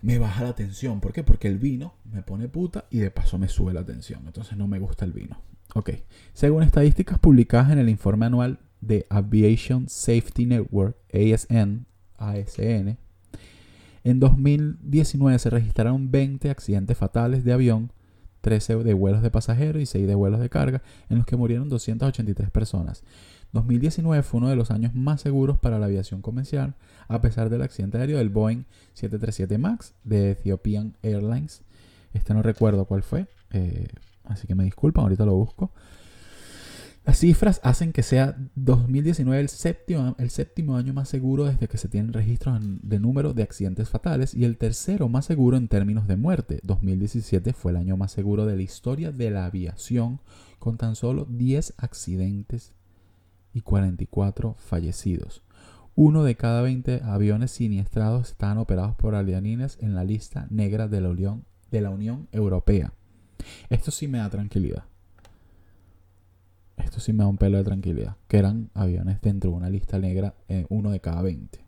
me 0.00 0.18
baja 0.18 0.44
la 0.44 0.54
tensión. 0.54 1.00
¿Por 1.00 1.12
qué? 1.12 1.22
Porque 1.22 1.48
el 1.48 1.58
vino 1.58 1.94
me 2.12 2.22
pone 2.22 2.48
puta 2.48 2.84
y 2.90 2.98
de 2.98 3.10
paso 3.10 3.38
me 3.38 3.48
sube 3.48 3.72
la 3.72 3.84
tensión. 3.84 4.22
Entonces 4.26 4.56
no 4.56 4.68
me 4.68 4.78
gusta 4.78 5.04
el 5.04 5.12
vino. 5.12 5.40
Ok. 5.74 5.90
Según 6.34 6.62
estadísticas 6.62 7.18
publicadas 7.18 7.72
en 7.72 7.78
el 7.78 7.88
informe 7.88 8.26
anual 8.26 8.58
de 8.80 9.06
Aviation 9.10 9.88
Safety 9.88 10.46
Network, 10.46 10.96
ASN, 11.12 11.86
ASN, 12.16 12.96
en 14.04 14.20
2019 14.20 15.38
se 15.38 15.50
registraron 15.50 16.10
20 16.10 16.50
accidentes 16.50 16.96
fatales 16.96 17.44
de 17.44 17.52
avión, 17.52 17.92
13 18.40 18.76
de 18.76 18.94
vuelos 18.94 19.22
de 19.22 19.30
pasajeros 19.30 19.82
y 19.82 19.86
6 19.86 20.06
de 20.06 20.14
vuelos 20.14 20.40
de 20.40 20.48
carga, 20.48 20.82
en 21.10 21.18
los 21.18 21.26
que 21.26 21.36
murieron 21.36 21.68
283 21.68 22.50
personas. 22.50 23.02
2019 23.52 24.22
fue 24.22 24.38
uno 24.38 24.48
de 24.48 24.56
los 24.56 24.70
años 24.70 24.94
más 24.94 25.22
seguros 25.22 25.58
para 25.58 25.78
la 25.78 25.86
aviación 25.86 26.20
comercial, 26.20 26.74
a 27.08 27.20
pesar 27.20 27.48
del 27.48 27.62
accidente 27.62 27.98
aéreo 27.98 28.18
del 28.18 28.28
Boeing 28.28 28.64
737 28.94 29.58
MAX 29.58 29.94
de 30.04 30.32
Ethiopian 30.32 30.96
Airlines. 31.02 31.62
Este 32.12 32.34
no 32.34 32.42
recuerdo 32.42 32.84
cuál 32.84 33.02
fue, 33.02 33.26
eh, 33.50 33.88
así 34.24 34.46
que 34.46 34.54
me 34.54 34.64
disculpan, 34.64 35.04
ahorita 35.04 35.24
lo 35.24 35.34
busco. 35.34 35.72
Las 37.08 37.20
cifras 37.20 37.58
hacen 37.64 37.94
que 37.94 38.02
sea 38.02 38.36
2019 38.54 39.40
el 39.40 39.48
séptimo, 39.48 40.14
el 40.18 40.28
séptimo 40.28 40.76
año 40.76 40.92
más 40.92 41.08
seguro 41.08 41.46
desde 41.46 41.66
que 41.66 41.78
se 41.78 41.88
tienen 41.88 42.12
registros 42.12 42.60
de 42.60 43.00
número 43.00 43.32
de 43.32 43.42
accidentes 43.42 43.88
fatales 43.88 44.34
y 44.34 44.44
el 44.44 44.58
tercero 44.58 45.08
más 45.08 45.24
seguro 45.24 45.56
en 45.56 45.68
términos 45.68 46.06
de 46.06 46.16
muerte. 46.16 46.60
2017 46.64 47.54
fue 47.54 47.72
el 47.72 47.78
año 47.78 47.96
más 47.96 48.12
seguro 48.12 48.44
de 48.44 48.56
la 48.56 48.62
historia 48.62 49.10
de 49.10 49.30
la 49.30 49.46
aviación 49.46 50.20
con 50.58 50.76
tan 50.76 50.96
solo 50.96 51.24
10 51.30 51.72
accidentes 51.78 52.74
y 53.52 53.60
44 53.60 54.54
fallecidos. 54.58 55.42
Uno 55.94 56.22
de 56.22 56.36
cada 56.36 56.62
20 56.62 57.02
aviones 57.04 57.50
siniestrados 57.50 58.30
están 58.30 58.58
operados 58.58 58.94
por 58.94 59.14
alianines 59.14 59.78
en 59.80 59.94
la 59.94 60.04
lista 60.04 60.46
negra 60.50 60.88
de 60.88 61.00
la 61.00 61.08
Unión, 61.08 61.44
de 61.70 61.80
la 61.80 61.90
Europea. 62.32 62.92
Esto 63.68 63.90
sí 63.90 64.06
me 64.08 64.18
da 64.18 64.30
tranquilidad 64.30 64.84
esto 66.88 67.00
sí 67.00 67.12
me 67.12 67.24
da 67.24 67.28
un 67.28 67.36
pelo 67.36 67.58
de 67.58 67.64
tranquilidad, 67.64 68.16
que 68.28 68.38
eran 68.38 68.70
aviones 68.74 69.20
dentro 69.20 69.50
de 69.50 69.56
una 69.56 69.70
lista 69.70 69.98
negra, 69.98 70.34
eh, 70.48 70.66
uno 70.68 70.90
de 70.90 71.00
cada 71.00 71.22
20. 71.22 71.60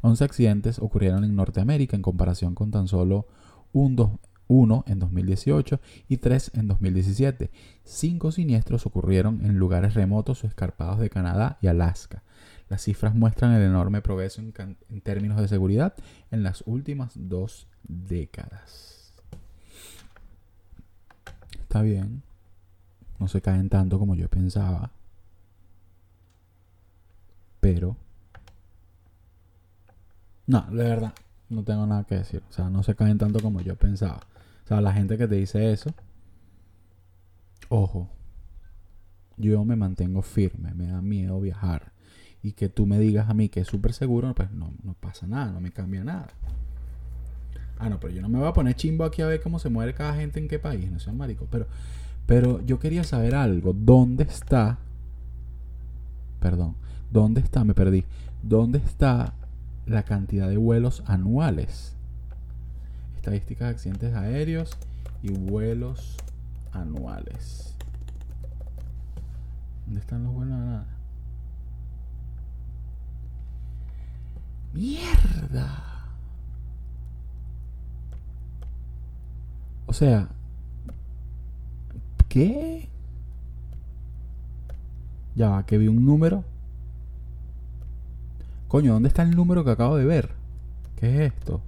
11 0.00 0.24
accidentes 0.24 0.78
ocurrieron 0.78 1.24
en 1.24 1.34
Norteamérica 1.34 1.96
en 1.96 2.02
comparación 2.02 2.54
con 2.54 2.70
tan 2.70 2.86
solo 2.86 3.26
un 3.72 3.96
uno 4.48 4.84
en 4.86 4.98
2018 4.98 5.80
y 6.08 6.16
tres 6.16 6.50
en 6.54 6.66
2017. 6.66 7.50
Cinco 7.84 8.32
siniestros 8.32 8.86
ocurrieron 8.86 9.44
en 9.44 9.58
lugares 9.58 9.94
remotos 9.94 10.42
o 10.42 10.46
escarpados 10.46 10.98
de 10.98 11.10
Canadá 11.10 11.58
y 11.62 11.68
Alaska. 11.68 12.22
Las 12.68 12.82
cifras 12.82 13.14
muestran 13.14 13.52
el 13.52 13.62
enorme 13.62 14.02
progreso 14.02 14.42
en 14.42 15.00
términos 15.02 15.40
de 15.40 15.48
seguridad 15.48 15.94
en 16.30 16.42
las 16.42 16.62
últimas 16.66 17.12
dos 17.14 17.66
décadas. 17.86 19.14
Está 21.60 21.82
bien 21.82 22.22
no 23.18 23.28
se 23.28 23.40
caen 23.40 23.68
tanto 23.68 23.98
como 23.98 24.14
yo 24.14 24.28
pensaba. 24.28 24.90
Pero... 27.60 27.96
No, 30.46 30.62
de 30.70 30.84
verdad, 30.84 31.12
no 31.50 31.62
tengo 31.62 31.86
nada 31.86 32.04
que 32.04 32.16
decir. 32.16 32.42
O 32.48 32.52
sea, 32.52 32.70
no 32.70 32.82
se 32.82 32.94
caen 32.94 33.18
tanto 33.18 33.40
como 33.40 33.60
yo 33.60 33.76
pensaba. 33.76 34.20
O 34.68 34.74
sea, 34.74 34.82
la 34.82 34.92
gente 34.92 35.16
que 35.16 35.26
te 35.26 35.36
dice 35.36 35.72
eso, 35.72 35.94
ojo, 37.70 38.10
yo 39.38 39.64
me 39.64 39.76
mantengo 39.76 40.20
firme, 40.20 40.74
me 40.74 40.88
da 40.88 41.00
miedo 41.00 41.40
viajar. 41.40 41.92
Y 42.42 42.52
que 42.52 42.68
tú 42.68 42.84
me 42.84 42.98
digas 42.98 43.30
a 43.30 43.34
mí 43.34 43.48
que 43.48 43.60
es 43.60 43.66
súper 43.66 43.94
seguro, 43.94 44.34
pues 44.34 44.50
no, 44.52 44.74
no 44.84 44.92
pasa 44.92 45.26
nada, 45.26 45.52
no 45.52 45.60
me 45.62 45.70
cambia 45.70 46.04
nada. 46.04 46.28
Ah, 47.78 47.88
no, 47.88 47.98
pero 47.98 48.12
yo 48.12 48.20
no 48.20 48.28
me 48.28 48.38
voy 48.38 48.46
a 48.46 48.52
poner 48.52 48.74
chimbo 48.74 49.04
aquí 49.04 49.22
a 49.22 49.26
ver 49.26 49.40
cómo 49.40 49.58
se 49.58 49.70
muere 49.70 49.94
cada 49.94 50.14
gente 50.14 50.38
en 50.38 50.48
qué 50.48 50.58
país, 50.58 50.90
no 50.90 50.98
sean 50.98 51.16
marico. 51.16 51.46
Pero 51.50 51.66
pero 52.28 52.60
yo 52.66 52.78
quería 52.78 53.04
saber 53.04 53.34
algo. 53.34 53.72
¿Dónde 53.72 54.24
está? 54.24 54.76
Perdón. 56.40 56.74
¿Dónde 57.10 57.40
está? 57.40 57.64
Me 57.64 57.72
perdí. 57.72 58.04
¿Dónde 58.42 58.80
está 58.80 59.32
la 59.86 60.02
cantidad 60.02 60.46
de 60.46 60.58
vuelos 60.58 61.02
anuales? 61.06 61.96
Estadísticas 63.18 63.66
de 63.66 63.74
accidentes 63.74 64.14
aéreos 64.14 64.78
y 65.22 65.32
vuelos 65.32 66.16
anuales. 66.72 67.74
¿Dónde 69.86 70.00
están 70.00 70.22
los 70.22 70.32
vuelos 70.32 70.54
anuales? 70.54 70.86
¡Mierda! 74.72 75.84
O 79.86 79.92
sea, 79.92 80.28
¿Qué? 82.28 82.88
Ya 85.34 85.48
va, 85.48 85.66
que 85.66 85.76
vi 85.76 85.88
un 85.88 86.04
número. 86.04 86.44
Coño, 88.68 88.92
¿dónde 88.92 89.08
está 89.08 89.22
el 89.22 89.34
número 89.34 89.64
que 89.64 89.70
acabo 89.70 89.96
de 89.96 90.04
ver? 90.04 90.30
¿Qué 90.96 91.26
es 91.26 91.32
esto? 91.32 91.62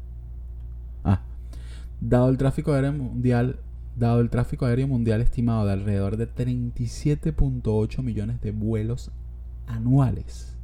Dado 2.01 2.31
el 2.31 2.39
tráfico 2.39 2.73
aéreo 2.73 2.93
mundial, 2.93 3.61
dado 3.97 4.21
el 4.21 4.31
tráfico 4.31 4.65
aéreo 4.65 4.89
mundial 4.89 5.21
estimado 5.21 5.67
de 5.67 5.73
alrededor 5.73 6.17
de 6.17 6.33
37.8 6.33 8.03
millones 8.03 8.41
de 8.41 8.53
vuelos 8.53 9.11
anuales. 9.67 10.57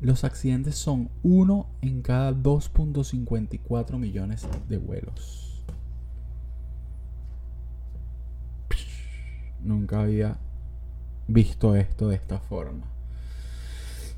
Los 0.00 0.24
accidentes 0.24 0.76
son 0.76 1.08
uno 1.22 1.66
en 1.80 2.02
cada 2.02 2.32
2.54 2.32 3.98
millones 3.98 4.46
de 4.68 4.76
vuelos. 4.76 5.64
Nunca 9.64 10.02
había 10.02 10.38
visto 11.26 11.74
esto 11.74 12.08
de 12.08 12.16
esta 12.16 12.38
forma. 12.38 12.95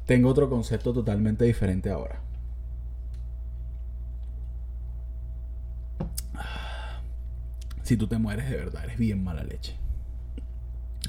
Tengo 0.08 0.30
otro 0.30 0.48
concepto 0.48 0.94
totalmente 0.94 1.44
diferente 1.44 1.90
ahora. 1.90 2.22
Si 7.82 7.94
tú 7.98 8.06
te 8.06 8.16
mueres 8.16 8.48
de 8.48 8.56
verdad, 8.56 8.84
eres 8.84 8.96
bien 8.96 9.22
mala 9.22 9.44
leche. 9.44 9.76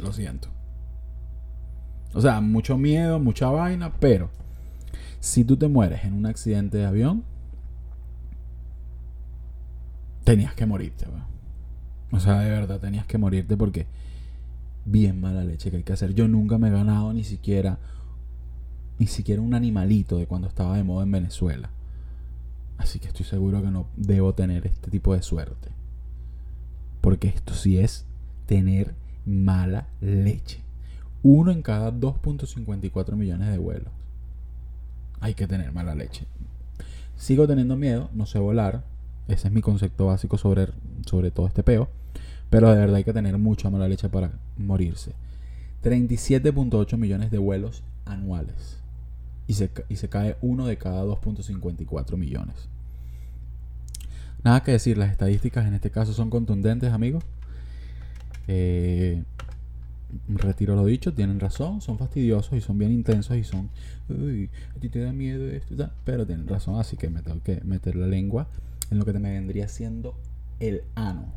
Lo 0.01 0.11
siento. 0.11 0.49
O 2.13 2.19
sea, 2.19 2.41
mucho 2.41 2.77
miedo, 2.77 3.19
mucha 3.19 3.49
vaina, 3.49 3.93
pero 4.01 4.31
si 5.21 5.45
tú 5.45 5.55
te 5.55 5.69
mueres 5.69 6.03
en 6.03 6.11
un 6.13 6.25
accidente 6.25 6.77
de 6.77 6.85
avión, 6.85 7.23
tenías 10.25 10.53
que 10.55 10.65
morirte. 10.65 11.05
O 12.11 12.19
sea, 12.19 12.39
de 12.39 12.49
verdad, 12.49 12.81
tenías 12.81 13.05
que 13.05 13.17
morirte 13.17 13.55
porque 13.55 13.87
bien 14.83 15.21
mala 15.21 15.45
leche 15.45 15.71
que 15.71 15.77
hay 15.77 15.83
que 15.83 15.93
hacer. 15.93 16.13
Yo 16.13 16.27
nunca 16.27 16.57
me 16.57 16.67
he 16.67 16.71
ganado 16.71 17.13
ni 17.13 17.23
siquiera, 17.23 17.79
ni 18.99 19.07
siquiera 19.07 19.41
un 19.41 19.53
animalito 19.53 20.17
de 20.17 20.27
cuando 20.27 20.47
estaba 20.47 20.77
de 20.77 20.83
moda 20.83 21.03
en 21.03 21.11
Venezuela. 21.11 21.69
Así 22.77 22.99
que 22.99 23.07
estoy 23.07 23.25
seguro 23.25 23.61
que 23.61 23.71
no 23.71 23.87
debo 23.95 24.33
tener 24.33 24.67
este 24.67 24.91
tipo 24.91 25.13
de 25.13 25.21
suerte. 25.21 25.69
Porque 27.01 27.29
esto 27.29 27.53
sí 27.53 27.79
es 27.79 28.05
tener 28.45 28.93
mala 29.25 29.87
leche. 30.01 30.61
Uno 31.23 31.51
en 31.51 31.61
cada 31.61 31.91
2.54 31.91 33.15
millones 33.15 33.49
de 33.49 33.57
vuelos 33.57 33.91
hay 35.21 35.33
que 35.33 35.47
tener 35.47 35.71
mala 35.71 35.95
leche. 35.95 36.25
Sigo 37.17 37.47
teniendo 37.47 37.75
miedo, 37.75 38.09
no 38.13 38.25
sé 38.25 38.39
volar. 38.39 38.83
Ese 39.27 39.47
es 39.47 39.53
mi 39.53 39.61
concepto 39.61 40.07
básico 40.07 40.37
sobre, 40.37 40.69
sobre 41.05 41.31
todo 41.31 41.47
este 41.47 41.63
peo. 41.63 41.89
Pero 42.49 42.69
de 42.69 42.77
verdad 42.77 42.95
hay 42.95 43.03
que 43.03 43.13
tener 43.13 43.37
mucha 43.37 43.69
mala 43.69 43.87
leche 43.87 44.09
para 44.09 44.31
morirse. 44.57 45.13
37.8 45.83 46.97
millones 46.97 47.31
de 47.31 47.37
vuelos 47.37 47.83
anuales. 48.05 48.79
Y 49.49 49.55
se, 49.55 50.09
cae 50.09 50.37
uno 50.41 50.67
de 50.67 50.77
cada 50.77 51.03
2.54 51.03 52.17
millones. 52.17 52.69
Nada 54.43 54.61
que 54.61 54.71
decir, 54.71 54.95
las 54.95 55.09
estadísticas 55.09 55.65
en 55.65 55.73
este 55.73 55.89
caso 55.89 56.13
son 56.13 56.29
contundentes, 56.29 56.93
amigos. 56.93 57.23
Eh, 58.47 59.23
retiro 60.27 60.75
lo 60.75 60.85
dicho, 60.85 61.15
tienen 61.15 61.39
razón, 61.39 61.81
son 61.81 61.97
fastidiosos 61.97 62.53
y 62.53 62.61
son 62.61 62.77
bien 62.77 62.91
intensos 62.91 63.37
y 63.37 63.43
son, 63.43 63.71
a 64.07 64.79
ti 64.79 64.89
te 64.89 64.99
da 65.01 65.13
miedo 65.13 65.47
esto, 65.47 65.89
pero 66.03 66.27
tienen 66.27 66.47
razón, 66.47 66.79
así 66.79 66.95
que 66.95 67.09
me 67.09 67.23
tengo 67.23 67.41
que 67.41 67.61
meter 67.61 67.95
la 67.95 68.05
lengua 68.05 68.47
en 68.91 68.99
lo 68.99 69.05
que 69.05 69.13
te 69.13 69.19
me 69.19 69.31
vendría 69.31 69.67
siendo 69.67 70.15
el 70.59 70.83
ano 70.93 71.33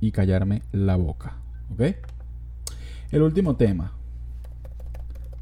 y 0.00 0.12
callarme 0.12 0.62
la 0.72 0.96
boca, 0.96 1.36
¿ok? 1.72 1.96
El 3.10 3.22
último 3.22 3.56
tema, 3.56 3.92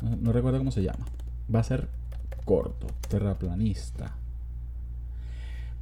no, 0.00 0.32
recuerdo 0.32 0.58
cómo 0.58 0.70
se 0.70 0.82
llama, 0.82 1.06
va 1.54 1.60
a 1.60 1.64
ser 1.64 1.88
corto, 2.44 2.86
terraplanista. 3.08 4.16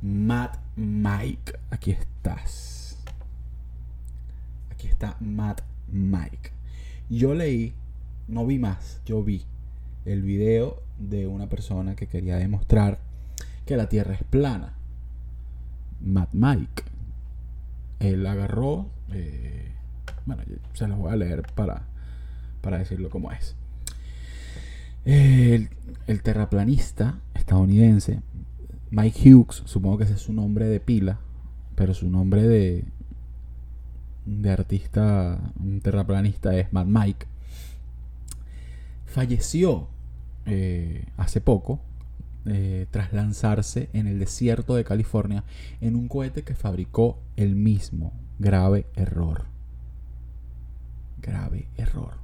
Matt 0.02 0.58
Mike, 0.76 1.52
aquí 1.70 1.92
estás. 1.92 2.98
Aquí 4.70 4.88
está 4.88 5.16
Matt 5.20 5.62
Mike. 5.88 6.50
Yo 7.08 7.34
leí, 7.34 7.74
no 8.28 8.46
vi 8.46 8.58
más, 8.58 9.00
yo 9.04 9.22
vi 9.22 9.44
el 10.04 10.22
video 10.22 10.82
de 10.98 11.26
una 11.26 11.48
persona 11.48 11.94
que 11.94 12.06
quería 12.06 12.36
demostrar 12.36 12.98
que 13.66 13.76
la 13.76 13.88
Tierra 13.88 14.14
es 14.14 14.24
plana. 14.24 14.74
Matt 16.00 16.30
Mike. 16.32 16.82
Él 18.00 18.26
agarró, 18.26 18.90
eh, 19.12 19.72
bueno, 20.26 20.42
se 20.72 20.88
los 20.88 20.98
voy 20.98 21.12
a 21.12 21.16
leer 21.16 21.42
para, 21.54 21.84
para 22.60 22.78
decirlo 22.78 23.10
como 23.10 23.30
es. 23.30 23.54
El, 25.04 25.68
terraplanista 26.22 27.18
estadounidense 27.34 28.20
Mike 28.90 29.32
Hughes, 29.32 29.62
supongo 29.64 29.98
que 29.98 30.04
ese 30.04 30.14
es 30.14 30.20
su 30.20 30.32
nombre 30.32 30.66
de 30.66 30.78
pila, 30.78 31.18
pero 31.74 31.94
su 31.94 32.08
nombre 32.08 32.42
de, 32.42 32.84
de 34.26 34.50
artista, 34.50 35.40
un 35.58 35.80
terraplanista 35.80 36.54
es 36.56 36.72
Mad 36.72 36.86
Mike, 36.86 37.26
falleció 39.06 39.88
eh, 40.46 41.06
hace 41.16 41.40
poco 41.40 41.80
eh, 42.44 42.86
tras 42.90 43.12
lanzarse 43.12 43.88
en 43.92 44.08
el 44.08 44.18
desierto 44.18 44.74
de 44.74 44.84
California 44.84 45.44
en 45.80 45.94
un 45.94 46.08
cohete 46.08 46.42
que 46.42 46.54
fabricó 46.54 47.18
el 47.36 47.54
mismo. 47.54 48.12
Grave 48.38 48.86
error. 48.96 49.44
Grave 51.20 51.68
error. 51.76 52.14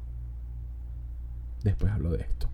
Después 1.63 1.93
hablo 1.93 2.11
de 2.11 2.23
esto. 2.23 2.49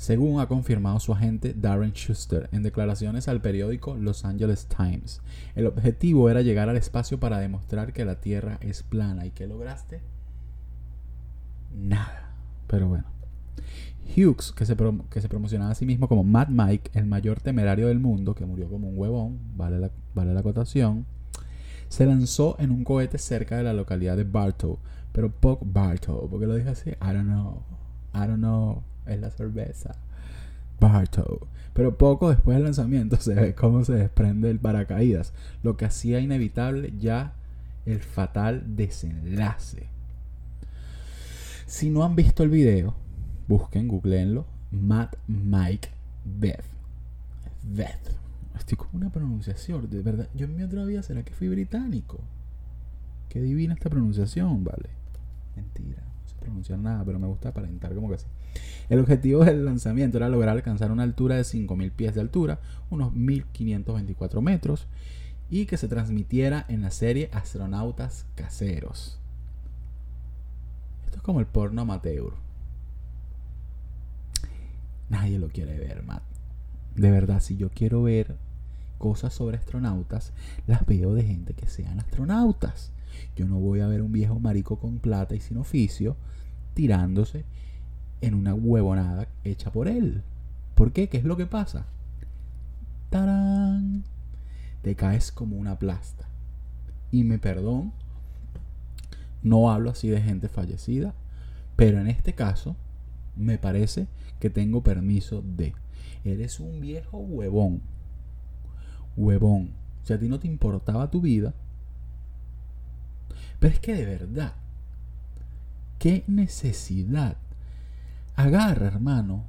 Según 0.00 0.40
ha 0.40 0.48
confirmado 0.48 0.98
su 0.98 1.12
agente 1.12 1.52
Darren 1.52 1.92
Schuster 1.92 2.48
en 2.52 2.62
declaraciones 2.62 3.28
al 3.28 3.42
periódico 3.42 3.96
Los 3.96 4.24
Angeles 4.24 4.66
Times, 4.66 5.20
el 5.54 5.66
objetivo 5.66 6.30
era 6.30 6.40
llegar 6.40 6.70
al 6.70 6.78
espacio 6.78 7.20
para 7.20 7.38
demostrar 7.38 7.92
que 7.92 8.06
la 8.06 8.18
Tierra 8.18 8.56
es 8.62 8.82
plana. 8.82 9.26
¿Y 9.26 9.30
qué 9.32 9.46
lograste? 9.46 10.00
Nada. 11.76 12.32
Pero 12.66 12.88
bueno. 12.88 13.04
Hughes, 14.16 14.52
que 14.52 14.64
se, 14.64 14.74
que 15.10 15.20
se, 15.20 15.28
promocionaba 15.28 15.72
a 15.72 15.74
sí 15.74 15.84
mismo 15.84 16.08
como 16.08 16.24
Mad 16.24 16.48
Mike, 16.48 16.92
el 16.94 17.04
mayor 17.04 17.38
temerario 17.38 17.88
del 17.88 18.00
mundo, 18.00 18.34
que 18.34 18.46
murió 18.46 18.70
como 18.70 18.88
un 18.88 18.98
huevón, 18.98 19.38
vale 19.54 19.80
la, 19.80 19.90
vale 20.14 20.38
acotación, 20.38 21.04
se 21.90 22.06
lanzó 22.06 22.56
en 22.58 22.70
un 22.70 22.84
cohete 22.84 23.18
cerca 23.18 23.58
de 23.58 23.64
la 23.64 23.74
localidad 23.74 24.16
de 24.16 24.24
Bartow, 24.24 24.78
pero 25.12 25.30
poco 25.30 25.66
Bartow, 25.66 26.26
porque 26.30 26.46
lo 26.46 26.54
dije 26.54 26.70
así, 26.70 26.88
I 26.88 27.12
don't 27.12 27.26
know, 27.26 27.62
I 28.14 28.26
don't 28.26 28.38
know, 28.38 28.82
es 29.06 29.20
la 29.20 29.30
cerveza. 29.30 29.96
Pero 31.74 31.96
poco 31.98 32.30
después 32.30 32.56
del 32.56 32.64
lanzamiento 32.64 33.16
se 33.16 33.34
ve 33.34 33.54
cómo 33.54 33.84
se 33.84 33.94
desprende 33.94 34.50
el 34.50 34.58
paracaídas, 34.58 35.32
lo 35.62 35.76
que 35.76 35.84
hacía 35.84 36.20
inevitable 36.20 36.92
ya 36.98 37.34
el 37.86 38.00
fatal 38.00 38.76
desenlace. 38.76 39.86
Si 41.66 41.90
no 41.90 42.04
han 42.04 42.16
visto 42.16 42.42
el 42.42 42.50
video, 42.50 42.94
busquen, 43.46 43.88
googleenlo, 43.88 44.46
Matt 44.70 45.16
Mike 45.28 45.88
Beth. 46.24 46.64
Beth. 47.62 48.16
Estoy 48.58 48.76
con 48.76 48.88
una 48.92 49.10
pronunciación, 49.10 49.88
de 49.88 50.02
verdad. 50.02 50.28
Yo 50.34 50.46
en 50.46 50.56
mi 50.56 50.62
otra 50.62 50.84
vida, 50.84 51.02
¿será 51.02 51.22
que 51.22 51.32
fui 51.32 51.48
británico? 51.48 52.20
Qué 53.28 53.40
divina 53.40 53.74
esta 53.74 53.90
pronunciación, 53.90 54.64
vale. 54.64 54.90
Mentira, 55.56 56.02
pronunciar 56.40 56.78
nada, 56.78 57.04
pero 57.04 57.18
me 57.18 57.26
gusta 57.26 57.50
aparentar 57.50 57.94
como 57.94 58.10
que 58.10 58.18
sí. 58.18 58.26
El 58.88 58.98
objetivo 58.98 59.44
del 59.44 59.64
lanzamiento 59.64 60.16
era 60.16 60.28
lograr 60.28 60.56
alcanzar 60.56 60.90
una 60.90 61.04
altura 61.04 61.36
de 61.36 61.42
5.000 61.42 61.92
pies 61.92 62.14
de 62.14 62.20
altura, 62.20 62.60
unos 62.90 63.12
1.524 63.12 64.40
metros, 64.40 64.86
y 65.48 65.66
que 65.66 65.76
se 65.76 65.88
transmitiera 65.88 66.64
en 66.68 66.82
la 66.82 66.90
serie 66.90 67.30
Astronautas 67.32 68.26
Caseros. 68.34 69.18
Esto 71.04 71.18
es 71.18 71.22
como 71.22 71.40
el 71.40 71.46
porno 71.46 71.82
amateur. 71.82 72.32
Nadie 75.08 75.38
lo 75.38 75.48
quiere 75.48 75.76
ver, 75.78 76.04
Matt. 76.04 76.22
De 76.94 77.10
verdad, 77.10 77.40
si 77.40 77.56
yo 77.56 77.70
quiero 77.70 78.02
ver 78.02 78.36
cosas 78.98 79.34
sobre 79.34 79.56
astronautas, 79.56 80.32
las 80.66 80.86
veo 80.86 81.14
de 81.14 81.24
gente 81.24 81.54
que 81.54 81.66
sean 81.66 81.98
astronautas. 81.98 82.92
Yo 83.36 83.46
no 83.46 83.58
voy 83.58 83.80
a 83.80 83.88
ver 83.88 84.02
un 84.02 84.12
viejo 84.12 84.38
marico 84.40 84.78
con 84.78 84.98
plata 84.98 85.34
y 85.34 85.40
sin 85.40 85.56
oficio 85.58 86.16
tirándose 86.74 87.44
en 88.20 88.34
una 88.34 88.54
huevonada 88.54 89.28
hecha 89.44 89.72
por 89.72 89.88
él. 89.88 90.22
¿Por 90.74 90.92
qué? 90.92 91.08
¿Qué 91.08 91.18
es 91.18 91.24
lo 91.24 91.36
que 91.36 91.46
pasa? 91.46 91.86
¡Tarán! 93.10 94.04
Te 94.82 94.94
caes 94.94 95.32
como 95.32 95.56
una 95.56 95.78
plasta. 95.78 96.26
Y 97.10 97.24
me 97.24 97.38
perdón, 97.38 97.92
no 99.42 99.70
hablo 99.70 99.90
así 99.90 100.08
de 100.08 100.20
gente 100.20 100.48
fallecida, 100.48 101.14
pero 101.76 102.00
en 102.00 102.06
este 102.06 102.34
caso 102.34 102.76
me 103.36 103.58
parece 103.58 104.06
que 104.38 104.50
tengo 104.50 104.82
permiso 104.82 105.42
de. 105.42 105.74
Eres 106.24 106.60
un 106.60 106.80
viejo 106.80 107.18
huevón. 107.18 107.80
Huevón. 109.16 109.70
Si 110.02 110.12
a 110.12 110.18
ti 110.18 110.28
no 110.28 110.38
te 110.38 110.46
importaba 110.46 111.10
tu 111.10 111.20
vida. 111.20 111.54
Pero 113.60 113.74
es 113.74 113.80
que 113.80 113.94
de 113.94 114.06
verdad. 114.06 114.54
¿Qué 115.98 116.24
necesidad? 116.26 117.36
Agarra, 118.34 118.86
hermano. 118.86 119.44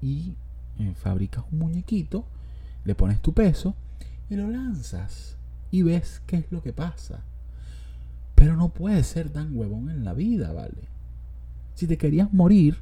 Y 0.00 0.34
eh, 0.78 0.94
fabricas 0.96 1.44
un 1.52 1.58
muñequito. 1.60 2.24
Le 2.84 2.94
pones 2.94 3.20
tu 3.20 3.34
peso. 3.34 3.76
Y 4.30 4.34
lo 4.34 4.48
lanzas. 4.48 5.36
Y 5.70 5.82
ves 5.82 6.22
qué 6.26 6.38
es 6.38 6.50
lo 6.50 6.62
que 6.62 6.72
pasa. 6.72 7.20
Pero 8.34 8.56
no 8.56 8.70
puedes 8.70 9.06
ser 9.06 9.28
tan 9.28 9.54
huevón 9.54 9.90
en 9.90 10.02
la 10.02 10.14
vida, 10.14 10.52
¿vale? 10.52 10.88
Si 11.74 11.86
te 11.86 11.98
querías 11.98 12.32
morir, 12.32 12.78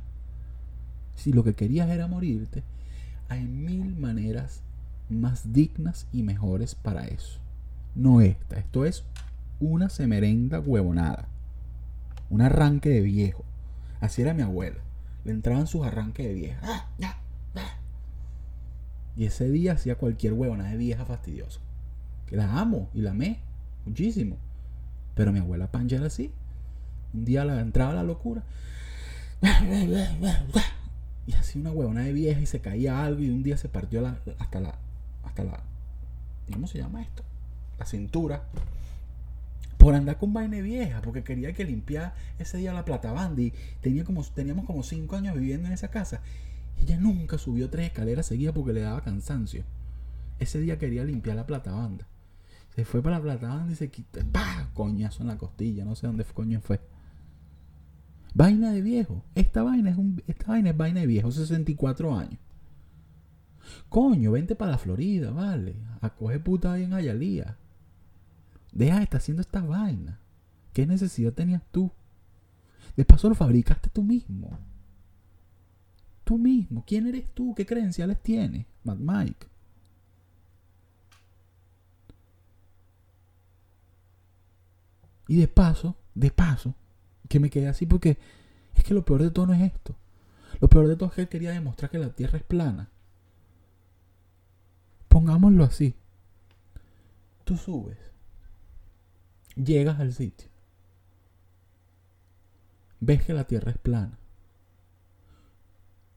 si 1.17 1.33
lo 1.33 1.43
que 1.43 1.55
querías 1.55 1.91
era 1.91 2.07
morirte, 2.07 2.63
hay 3.29 3.43
mil 3.43 3.97
maneras 3.97 4.63
más 5.09 5.53
dignas 5.53 6.07
y 6.13 6.23
mejores 6.23 6.77
para 6.77 7.07
eso. 7.07 7.41
No 7.97 8.21
esta. 8.21 8.59
Esto 8.59 8.85
es 8.85 9.03
una 9.61 9.89
semerenda 9.89 10.61
huevonada. 10.61 11.29
Un 12.31 12.43
arranque 12.43 12.91
de 12.91 13.01
viejo. 13.01 13.45
Así 14.01 14.23
era 14.23 14.35
mi 14.35 14.43
abuela. 14.43 14.79
Le 15.25 15.33
entraban 15.33 15.67
sus 15.67 15.87
arranques 15.87 16.27
de 16.27 16.35
vieja. 16.35 16.61
¡Ah, 16.63 16.85
y 19.17 19.25
ese 19.25 19.51
día 19.51 19.73
hacía 19.73 19.97
cualquier 19.97 20.33
huevona 20.33 20.71
de 20.71 20.77
vieja 20.77 21.05
fastidiosa. 21.05 21.59
Que 22.27 22.37
la 22.37 22.61
amo 22.61 22.89
y 22.95 23.01
la 23.01 23.11
amé 23.11 23.41
muchísimo. 23.85 24.37
Pero 25.17 25.33
mi 25.33 25.41
abuela 25.41 25.73
Pancha 25.73 25.97
era 25.97 26.07
así. 26.07 26.31
Un 27.13 27.25
día 27.25 27.45
la 27.45 27.61
entraba 27.61 27.95
la 27.95 28.05
locura 28.05 28.45
y 31.27 31.33
así 31.35 31.59
una 31.59 31.71
huevona 31.71 32.03
de 32.03 32.13
vieja 32.13 32.41
y 32.41 32.47
se 32.47 32.61
caía 32.61 33.05
algo 33.05 33.23
y 33.23 33.31
un 33.31 33.43
día 33.43 33.57
se 33.57 33.69
partió 33.69 34.01
la, 34.01 34.19
hasta 34.39 34.61
la 34.61 34.75
hasta 35.25 35.45
la 35.45 35.61
¿cómo 36.53 36.67
se 36.67 36.79
llama 36.79 37.03
esto? 37.03 37.23
La 37.79 37.87
cintura 37.87 38.43
por 39.89 39.95
andar 39.95 40.19
con 40.19 40.35
vaina 40.35 40.61
vieja 40.61 41.01
porque 41.01 41.25
quería 41.25 41.55
que 41.55 41.65
limpiara 41.65 42.15
ese 42.39 42.59
día 42.59 42.75
la 42.75 42.85
plata 42.85 43.11
banda 43.11 43.41
y 43.41 43.55
tenía 43.81 44.05
como, 44.05 44.23
teníamos 44.23 44.67
como 44.67 44.83
cinco 44.83 45.17
años 45.17 45.35
viviendo 45.35 45.67
en 45.67 45.73
esa 45.73 45.89
casa 45.89 46.21
y 46.77 46.83
ella 46.83 46.99
nunca 46.99 47.39
subió 47.39 47.71
tres 47.71 47.87
escaleras 47.87 48.27
seguidas 48.27 48.55
porque 48.55 48.75
le 48.75 48.83
daba 48.83 49.01
cansancio 49.01 49.65
ese 50.41 50.61
día 50.61 50.77
quería 50.79 51.05
limpiar 51.05 51.37
la 51.37 51.47
plata 51.47 51.73
banda 51.73 52.07
se 52.77 52.85
fue 52.85 53.03
para 53.03 53.17
la 53.17 53.23
plata 53.23 53.49
banda 53.49 53.73
y 53.73 53.77
se 53.77 53.89
quitó 53.89 54.21
¡pah! 54.31 54.69
coñazo 54.75 55.23
en 55.23 55.29
la 55.29 55.39
costilla 55.39 55.87
no 55.87 55.97
sé 55.97 56.07
dónde 56.07 56.25
coño 56.25 56.61
fue 56.61 56.81
Vaina 58.35 58.71
de 58.73 58.83
viejo. 58.83 59.25
Esta 59.35 59.63
vaina 59.63 59.89
es, 59.89 59.97
un, 59.97 60.23
esta 60.27 60.49
vaina 60.49 60.69
es 60.69 60.77
vaina 60.77 61.01
de 61.01 61.07
viejo, 61.07 61.33
64 61.33 62.15
años. 62.15 62.39
Coño, 63.89 64.33
vente 64.33 64.55
para 64.55 64.73
la 64.73 64.79
Florida, 64.79 65.31
vale. 65.31 65.77
A 66.03 66.11
coger 66.11 66.43
puta 66.45 66.75
ahí 66.75 66.83
en 66.83 66.93
Ayalía. 66.93 67.57
Deja 68.79 68.99
de 68.99 69.03
estar 69.03 69.19
haciendo 69.19 69.41
esta 69.41 69.61
vaina. 69.61 70.21
¿Qué 70.73 70.87
necesidad 70.87 71.33
tenías 71.33 71.65
tú? 71.73 71.91
De 72.97 73.05
paso 73.05 73.29
lo 73.29 73.35
fabricaste 73.35 73.91
tú 73.91 74.05
mismo. 74.05 74.57
Tú 76.23 76.39
mismo. 76.39 76.85
¿Quién 76.87 77.09
eres 77.09 77.29
tú? 77.35 77.57
¿Qué 77.57 77.67
credenciales 77.67 78.23
tienes? 78.23 78.67
Mad 78.85 78.99
Mike. 78.99 79.49
Y 85.27 85.39
de 85.39 85.49
paso, 85.49 85.97
de 86.15 86.31
paso, 86.31 86.73
que 87.29 87.41
me 87.41 87.51
quedé 87.51 87.67
así 87.67 87.85
porque 87.85 88.17
es 88.77 88.85
que 88.85 88.95
lo 88.95 89.05
peor 89.05 89.25
de 89.25 89.33
todo 89.33 89.49
no 89.49 89.55
es 89.55 89.73
esto. 89.73 89.97
Lo 90.61 90.69
peor 90.69 90.87
de 90.87 90.95
todo 90.95 91.09
es 91.09 91.17
que 91.17 91.23
él 91.23 91.29
quería 91.29 91.51
demostrar 91.51 91.91
que 91.91 91.99
la 91.99 92.11
Tierra 92.11 92.39
es 92.39 92.45
plana. 92.45 92.91
Pongámoslo 95.09 95.65
así. 95.65 95.97
Tú 97.43 97.57
subes. 97.57 98.09
Llegas 99.63 100.01
al 100.01 100.13
sitio. 100.13 100.49
Ves 103.01 103.25
que 103.25 103.33
la 103.35 103.45
Tierra 103.45 103.71
es 103.71 103.79
plana. 103.79 104.19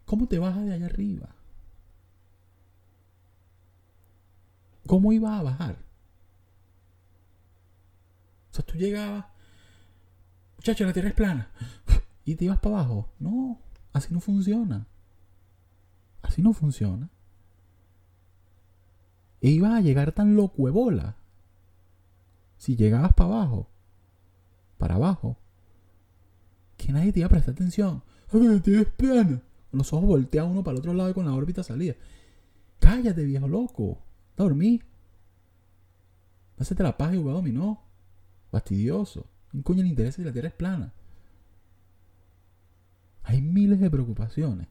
¿Cómo 0.05 0.27
te 0.27 0.39
bajas 0.39 0.65
de 0.65 0.73
allá 0.73 0.85
arriba? 0.85 1.35
¿Cómo 4.87 5.13
ibas 5.13 5.39
a 5.39 5.43
bajar? 5.43 5.77
O 8.51 8.53
sea, 8.53 8.65
tú 8.65 8.77
llegabas 8.77 9.25
Muchacho, 10.61 10.85
la 10.85 10.93
tierra 10.93 11.09
es 11.09 11.15
plana. 11.15 11.49
Y 12.23 12.35
te 12.35 12.45
ibas 12.45 12.59
para 12.59 12.75
abajo. 12.75 13.09
No, 13.17 13.59
así 13.93 14.13
no 14.13 14.19
funciona. 14.19 14.85
Así 16.21 16.43
no 16.43 16.53
funciona. 16.53 17.09
E 19.41 19.49
ibas 19.49 19.73
a 19.73 19.81
llegar 19.81 20.11
tan 20.11 20.35
loco 20.35 20.71
bola. 20.71 21.15
Si 22.61 22.75
llegabas 22.75 23.15
para 23.15 23.31
abajo, 23.31 23.71
para 24.77 24.93
abajo, 24.93 25.39
que 26.77 26.93
nadie 26.93 27.11
te 27.11 27.21
iba 27.21 27.25
a 27.25 27.29
prestar 27.31 27.55
atención. 27.55 28.03
La 28.31 28.61
tierra 28.61 28.83
es 28.83 28.87
plana. 28.87 29.41
Los 29.71 29.91
ojos 29.93 30.05
volteados 30.05 30.51
uno 30.51 30.63
para 30.63 30.73
el 30.73 30.79
otro 30.81 30.93
lado 30.93 31.09
y 31.09 31.13
con 31.15 31.25
la 31.25 31.33
órbita 31.33 31.63
salida. 31.63 31.95
Cállate, 32.77 33.25
viejo 33.25 33.47
loco. 33.47 33.97
Dormí. 34.37 34.79
Hacete 36.59 36.83
la 36.83 36.95
paz 36.95 37.15
y 37.15 37.17
juega 37.17 37.33
dominó. 37.33 37.81
Fastidioso. 38.51 39.25
Un 39.53 39.63
coño 39.63 39.81
le 39.81 39.89
interesa 39.89 40.17
si 40.17 40.23
la 40.23 40.31
Tierra 40.31 40.49
es 40.49 40.53
plana. 40.53 40.93
Hay 43.23 43.41
miles 43.41 43.79
de 43.79 43.89
preocupaciones. 43.89 44.67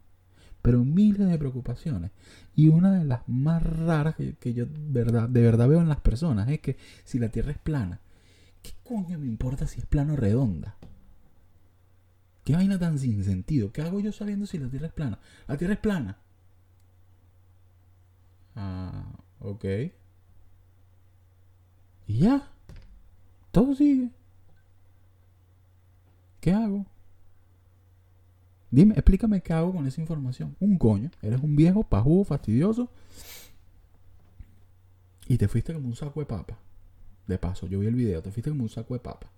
Pero 0.62 0.84
miles 0.84 1.28
de 1.28 1.38
preocupaciones. 1.38 2.10
Y 2.54 2.68
una 2.68 2.92
de 2.92 3.04
las 3.04 3.26
más 3.28 3.62
raras 3.62 4.14
que, 4.16 4.54
yo 4.54 4.66
verdad, 4.68 5.28
de 5.28 5.40
verdad 5.40 5.68
veo 5.68 5.80
en 5.80 5.88
las 5.88 6.00
personas 6.00 6.48
es 6.48 6.60
que 6.60 6.76
si 7.04 7.18
la 7.18 7.30
Tierra 7.30 7.52
es 7.52 7.58
plana, 7.58 8.00
¿qué 8.62 8.72
coño 8.84 9.18
me 9.18 9.26
importa 9.26 9.66
si 9.66 9.80
es 9.80 9.86
plana 9.86 10.12
o 10.12 10.16
redonda? 10.16 10.76
¿Qué 12.44 12.54
vaina 12.54 12.78
tan 12.78 12.98
sin 12.98 13.24
sentido? 13.24 13.72
¿Qué 13.72 13.82
hago 13.82 14.00
yo 14.00 14.12
sabiendo 14.12 14.46
si 14.46 14.58
la 14.58 14.68
Tierra 14.68 14.88
es 14.88 14.92
plana? 14.92 15.18
La 15.46 15.56
Tierra 15.56 15.74
es 15.74 15.80
plana. 15.80 16.18
Ah, 18.56 19.04
ok. 19.38 19.64
Y 22.06 22.18
ya. 22.18 22.50
Todo 23.52 23.74
sigue. 23.74 24.10
¿Qué 26.40 26.52
hago? 26.52 26.86
Dime, 28.70 28.94
explícame 28.94 29.42
qué 29.42 29.52
hago 29.52 29.72
con 29.72 29.86
esa 29.86 30.00
información. 30.00 30.56
Un 30.60 30.78
coño. 30.78 31.10
Eres 31.22 31.40
un 31.42 31.56
viejo 31.56 31.82
pajudo, 31.82 32.24
fastidioso. 32.24 32.88
Y 35.26 35.38
te 35.38 35.48
fuiste 35.48 35.72
como 35.72 35.88
un 35.88 35.96
saco 35.96 36.20
de 36.20 36.26
papa. 36.26 36.58
De 37.26 37.38
paso, 37.38 37.66
yo 37.66 37.80
vi 37.80 37.86
el 37.86 37.94
video. 37.94 38.22
Te 38.22 38.30
fuiste 38.30 38.50
como 38.50 38.62
un 38.62 38.68
saco 38.68 38.94
de 38.94 39.00
papa. 39.00 39.30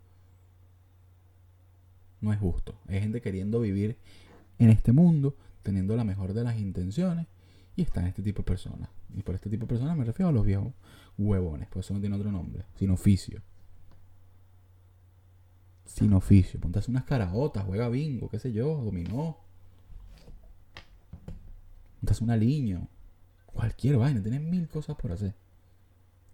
No 2.21 2.33
es 2.33 2.39
justo. 2.39 2.75
Hay 2.89 3.01
gente 3.01 3.21
queriendo 3.21 3.61
vivir 3.61 3.97
en 4.59 4.71
este 4.71 4.93
mundo, 4.93 5.35
teniendo 5.63 5.97
la 5.97 6.05
mejor 6.05 6.35
de 6.35 6.45
las 6.45 6.59
intenciones. 6.59 7.27
Y 7.75 7.83
está 7.83 8.01
en 8.01 8.09
este 8.09 8.23
tipo 8.23 8.39
de 8.39 8.45
personas. 8.45 8.91
Y 9.15 9.23
por 9.23 9.35
este 9.35 9.49
tipo 9.49 9.63
de 9.63 9.69
personas 9.69 9.97
me 9.97 10.05
refiero 10.05 10.29
a 10.29 10.33
los 10.33 10.45
viejos 10.45 10.75
huevones. 11.17 11.69
Pues 11.71 11.87
eso 11.87 11.95
no 11.95 12.01
tiene 12.01 12.17
otro 12.17 12.31
nombre. 12.31 12.65
Sin 12.77 12.91
oficio 12.91 13.43
sin 15.85 16.13
oficio. 16.13 16.61
Ponte 16.61 16.81
unas 16.89 17.05
caraotas, 17.05 17.65
juega 17.65 17.89
bingo, 17.89 18.29
qué 18.29 18.39
sé 18.39 18.53
yo, 18.53 18.77
dominó. 18.77 19.39
Ponte 22.01 22.15
a 22.19 22.25
una 22.25 22.37
liño. 22.37 22.89
Cualquier 23.47 23.97
vaina, 23.97 24.23
tienes 24.23 24.41
mil 24.41 24.69
cosas 24.69 24.97
por 24.97 25.13
hacer. 25.13 25.35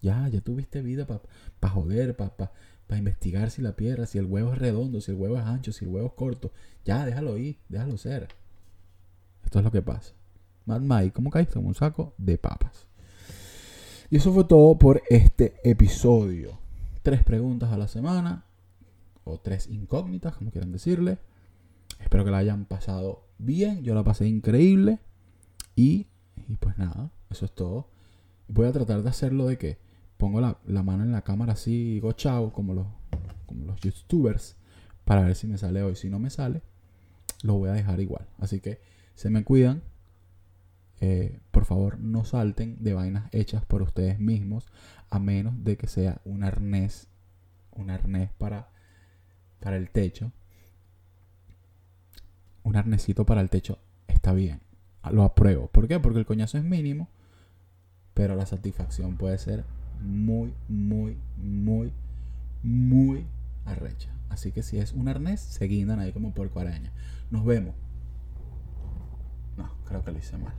Ya, 0.00 0.28
ya 0.28 0.40
tuviste 0.40 0.80
vida 0.80 1.06
para 1.06 1.72
joder, 1.72 2.16
para 2.16 2.36
pa, 2.36 2.52
investigar 2.96 3.50
si 3.50 3.60
la 3.60 3.74
piedra, 3.74 4.06
si 4.06 4.18
el 4.18 4.26
huevo 4.26 4.52
es 4.52 4.58
redondo, 4.58 5.00
si 5.00 5.10
el 5.10 5.16
huevo 5.16 5.36
es 5.36 5.44
ancho, 5.44 5.72
si 5.72 5.84
el 5.84 5.90
huevo 5.90 6.06
es 6.06 6.12
corto. 6.14 6.52
Ya, 6.84 7.04
déjalo 7.04 7.36
ir, 7.36 7.58
déjalo 7.68 7.98
ser. 7.98 8.28
Esto 9.44 9.58
es 9.58 9.64
lo 9.64 9.72
que 9.72 9.82
pasa. 9.82 10.14
Mad 10.66 10.80
Mike, 10.80 11.12
¿cómo 11.12 11.30
caíste? 11.30 11.54
Como 11.54 11.68
un 11.68 11.74
saco 11.74 12.14
de 12.18 12.38
papas. 12.38 12.86
Y 14.10 14.16
eso 14.16 14.32
fue 14.32 14.44
todo 14.44 14.78
por 14.78 15.02
este 15.10 15.56
episodio. 15.64 16.58
Tres 17.02 17.24
preguntas 17.24 17.72
a 17.72 17.76
la 17.76 17.88
semana 17.88 18.44
o 19.28 19.38
tres 19.38 19.68
incógnitas, 19.68 20.36
como 20.36 20.50
quieran 20.50 20.72
decirle. 20.72 21.18
Espero 22.00 22.24
que 22.24 22.30
la 22.30 22.38
hayan 22.38 22.64
pasado 22.64 23.26
bien. 23.38 23.82
Yo 23.82 23.94
la 23.94 24.04
pasé 24.04 24.26
increíble. 24.26 25.00
Y, 25.76 26.06
y 26.48 26.56
pues 26.56 26.78
nada, 26.78 27.10
eso 27.30 27.44
es 27.44 27.52
todo. 27.52 27.88
Voy 28.48 28.66
a 28.66 28.72
tratar 28.72 29.02
de 29.02 29.08
hacerlo 29.08 29.46
de 29.46 29.58
que 29.58 29.78
pongo 30.16 30.40
la, 30.40 30.82
mano 30.82 31.04
en 31.04 31.12
la 31.12 31.22
cámara 31.22 31.52
así 31.52 32.00
y 32.02 32.12
chao, 32.14 32.52
como 32.52 32.74
los, 32.74 32.86
como 33.46 33.64
los 33.64 33.80
youtubers, 33.80 34.56
para 35.04 35.22
ver 35.22 35.36
si 35.36 35.46
me 35.46 35.56
sale 35.56 35.82
hoy. 35.82 35.94
Si 35.94 36.10
no 36.10 36.18
me 36.18 36.30
sale, 36.30 36.62
lo 37.42 37.54
voy 37.54 37.70
a 37.70 37.74
dejar 37.74 38.00
igual. 38.00 38.26
Así 38.38 38.60
que 38.60 38.80
se 39.14 39.30
me 39.30 39.44
cuidan. 39.44 39.82
Eh, 41.00 41.38
por 41.52 41.64
favor, 41.64 42.00
no 42.00 42.24
salten 42.24 42.82
de 42.82 42.92
vainas 42.92 43.28
hechas 43.32 43.64
por 43.64 43.82
ustedes 43.82 44.18
mismos, 44.18 44.66
a 45.10 45.20
menos 45.20 45.62
de 45.62 45.76
que 45.76 45.86
sea 45.86 46.20
un 46.24 46.42
arnés, 46.42 47.06
un 47.70 47.90
arnés 47.90 48.32
para 48.36 48.70
para 49.60 49.76
el 49.76 49.90
techo, 49.90 50.32
un 52.62 52.76
arnesito 52.76 53.24
para 53.24 53.40
el 53.40 53.50
techo 53.50 53.78
está 54.06 54.32
bien. 54.32 54.60
Lo 55.10 55.22
apruebo. 55.22 55.68
¿Por 55.68 55.88
qué? 55.88 56.00
Porque 56.00 56.18
el 56.18 56.26
coñazo 56.26 56.58
es 56.58 56.64
mínimo, 56.64 57.08
pero 58.14 58.34
la 58.34 58.46
satisfacción 58.46 59.16
puede 59.16 59.38
ser 59.38 59.64
muy, 60.02 60.52
muy, 60.68 61.16
muy, 61.36 61.92
muy 62.62 63.26
arrecha. 63.64 64.10
Así 64.28 64.52
que 64.52 64.62
si 64.62 64.78
es 64.78 64.92
un 64.92 65.08
arnés, 65.08 65.40
se 65.40 65.64
guindan 65.64 66.00
ahí 66.00 66.12
como 66.12 66.34
por 66.34 66.50
araña. 66.58 66.92
Nos 67.30 67.44
vemos. 67.44 67.74
No, 69.56 69.70
creo 69.84 70.04
que 70.04 70.12
lo 70.12 70.18
hice 70.18 70.36
mal. 70.36 70.54